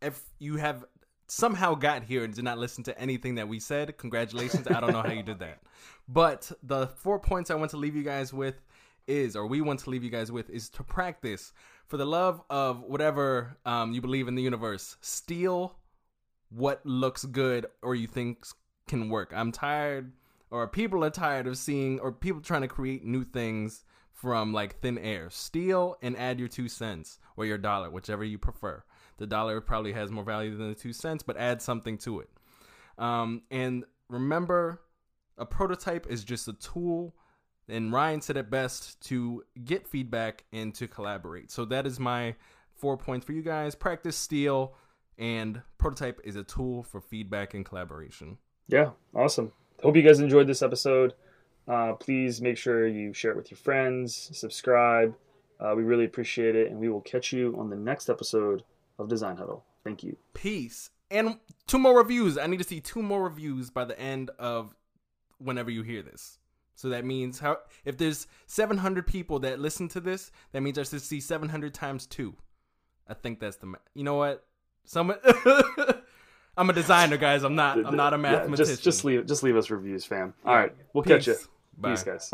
if 0.00 0.20
you 0.38 0.56
have 0.56 0.84
somehow 1.26 1.74
got 1.74 2.02
here 2.02 2.24
and 2.24 2.34
did 2.34 2.44
not 2.44 2.58
listen 2.58 2.84
to 2.84 2.98
anything 3.00 3.36
that 3.36 3.48
we 3.48 3.58
said, 3.58 3.96
congratulations. 3.96 4.68
I 4.68 4.80
don't 4.80 4.92
know 4.92 5.02
how 5.02 5.12
you 5.12 5.22
did 5.22 5.38
that. 5.40 5.60
But 6.08 6.50
the 6.64 6.88
four 6.88 7.20
points 7.20 7.50
I 7.50 7.54
want 7.54 7.70
to 7.70 7.76
leave 7.76 7.94
you 7.94 8.02
guys 8.02 8.32
with 8.32 8.60
is, 9.06 9.36
or 9.36 9.46
we 9.46 9.60
want 9.60 9.80
to 9.80 9.90
leave 9.90 10.02
you 10.02 10.10
guys 10.10 10.30
with, 10.30 10.50
is 10.50 10.68
to 10.70 10.82
practice 10.82 11.52
for 11.86 11.96
the 11.96 12.04
love 12.04 12.42
of 12.50 12.82
whatever 12.82 13.56
um, 13.64 13.92
you 13.92 14.00
believe 14.00 14.26
in 14.26 14.34
the 14.34 14.42
universe. 14.42 14.96
Steal 15.00 15.76
what 16.54 16.84
looks 16.84 17.24
good 17.24 17.66
or 17.82 17.94
you 17.94 18.06
think 18.06 18.44
can 18.86 19.08
work. 19.08 19.32
I'm 19.34 19.52
tired, 19.52 20.12
or 20.50 20.68
people 20.68 21.04
are 21.04 21.10
tired 21.10 21.46
of 21.46 21.56
seeing, 21.56 21.98
or 22.00 22.12
people 22.12 22.40
trying 22.40 22.62
to 22.62 22.68
create 22.68 23.04
new 23.04 23.24
things 23.24 23.84
from 24.12 24.52
like 24.52 24.80
thin 24.80 24.98
air. 24.98 25.30
Steal 25.30 25.96
and 26.02 26.16
add 26.16 26.38
your 26.38 26.48
two 26.48 26.68
cents 26.68 27.18
or 27.36 27.46
your 27.46 27.58
dollar, 27.58 27.90
whichever 27.90 28.24
you 28.24 28.38
prefer. 28.38 28.84
The 29.18 29.26
dollar 29.26 29.60
probably 29.60 29.92
has 29.92 30.10
more 30.10 30.24
value 30.24 30.56
than 30.56 30.68
the 30.68 30.74
two 30.74 30.92
cents, 30.92 31.22
but 31.22 31.36
add 31.36 31.62
something 31.62 31.98
to 31.98 32.20
it. 32.20 32.30
Um, 32.98 33.42
and 33.50 33.84
remember, 34.08 34.82
a 35.38 35.46
prototype 35.46 36.06
is 36.08 36.24
just 36.24 36.48
a 36.48 36.52
tool 36.52 37.14
and 37.68 37.92
Ryan 37.92 38.20
said 38.20 38.36
it 38.36 38.50
best 38.50 39.00
to 39.08 39.44
get 39.64 39.86
feedback 39.86 40.44
and 40.52 40.74
to 40.74 40.88
collaborate. 40.88 41.50
So 41.50 41.64
that 41.66 41.86
is 41.86 41.98
my 42.00 42.34
four 42.76 42.96
points 42.96 43.24
for 43.24 43.32
you 43.32 43.42
guys. 43.42 43.74
Practice 43.74 44.16
steal 44.16 44.74
and 45.18 45.62
prototype 45.78 46.20
is 46.24 46.36
a 46.36 46.44
tool 46.44 46.82
for 46.82 47.00
feedback 47.00 47.54
and 47.54 47.64
collaboration. 47.64 48.38
Yeah, 48.68 48.90
awesome. 49.14 49.52
Hope 49.82 49.96
you 49.96 50.02
guys 50.02 50.20
enjoyed 50.20 50.46
this 50.46 50.62
episode. 50.62 51.14
Uh, 51.68 51.92
please 51.94 52.40
make 52.40 52.56
sure 52.56 52.86
you 52.86 53.12
share 53.12 53.30
it 53.32 53.36
with 53.36 53.50
your 53.50 53.58
friends, 53.58 54.30
subscribe. 54.32 55.14
Uh, 55.60 55.74
we 55.76 55.84
really 55.84 56.04
appreciate 56.04 56.56
it, 56.56 56.70
and 56.70 56.78
we 56.80 56.88
will 56.88 57.00
catch 57.00 57.32
you 57.32 57.54
on 57.58 57.70
the 57.70 57.76
next 57.76 58.08
episode 58.08 58.64
of 58.98 59.08
Design 59.08 59.36
Huddle. 59.36 59.64
Thank 59.84 60.02
you. 60.02 60.16
Peace. 60.34 60.90
And 61.10 61.38
two 61.66 61.78
more 61.78 61.96
reviews. 61.96 62.38
I 62.38 62.46
need 62.46 62.58
to 62.58 62.64
see 62.64 62.80
two 62.80 63.02
more 63.02 63.22
reviews 63.22 63.70
by 63.70 63.84
the 63.84 63.98
end 63.98 64.30
of 64.38 64.74
whenever 65.38 65.70
you 65.70 65.82
hear 65.82 66.02
this. 66.02 66.38
So 66.74 66.88
that 66.88 67.04
means 67.04 67.38
how 67.38 67.58
if 67.84 67.98
there's 67.98 68.26
700 68.46 69.06
people 69.06 69.38
that 69.40 69.60
listen 69.60 69.88
to 69.88 70.00
this, 70.00 70.32
that 70.52 70.62
means 70.62 70.78
I 70.78 70.84
should 70.84 71.02
see 71.02 71.20
700 71.20 71.74
times 71.74 72.06
two. 72.06 72.34
I 73.06 73.14
think 73.14 73.40
that's 73.40 73.56
the. 73.56 73.74
You 73.94 74.04
know 74.04 74.14
what? 74.14 74.44
Someone. 74.84 75.18
I'm 76.56 76.68
a 76.68 76.72
designer, 76.72 77.16
guys. 77.16 77.44
I'm 77.44 77.54
not. 77.54 77.84
I'm 77.84 77.96
not 77.96 78.12
a 78.12 78.18
mathematician. 78.18 78.66
Yeah, 78.66 78.72
just, 78.74 78.82
just 78.82 79.04
leave. 79.04 79.26
Just 79.26 79.42
leave 79.42 79.56
us 79.56 79.70
reviews, 79.70 80.04
fam. 80.04 80.34
All 80.44 80.54
right, 80.54 80.74
we'll 80.92 81.02
Peace. 81.02 81.24
catch 81.24 81.26
you. 81.28 81.36
Bye. 81.78 81.90
Peace, 81.90 82.02
guys. 82.02 82.30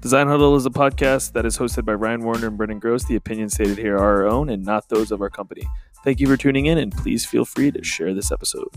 Design 0.00 0.28
Huddle 0.28 0.56
is 0.56 0.64
a 0.64 0.70
podcast 0.70 1.32
that 1.32 1.44
is 1.44 1.58
hosted 1.58 1.84
by 1.84 1.92
Ryan 1.92 2.24
Warner 2.24 2.48
and 2.48 2.56
Brendan 2.56 2.78
Gross. 2.78 3.04
The 3.04 3.16
opinions 3.16 3.52
stated 3.52 3.76
here 3.76 3.96
are 3.96 4.24
our 4.24 4.26
own 4.26 4.48
and 4.48 4.64
not 4.64 4.88
those 4.88 5.12
of 5.12 5.20
our 5.20 5.28
company. 5.28 5.62
Thank 6.02 6.20
you 6.20 6.26
for 6.26 6.38
tuning 6.38 6.66
in, 6.66 6.78
and 6.78 6.90
please 6.90 7.26
feel 7.26 7.44
free 7.44 7.70
to 7.70 7.84
share 7.84 8.14
this 8.14 8.32
episode. 8.32 8.68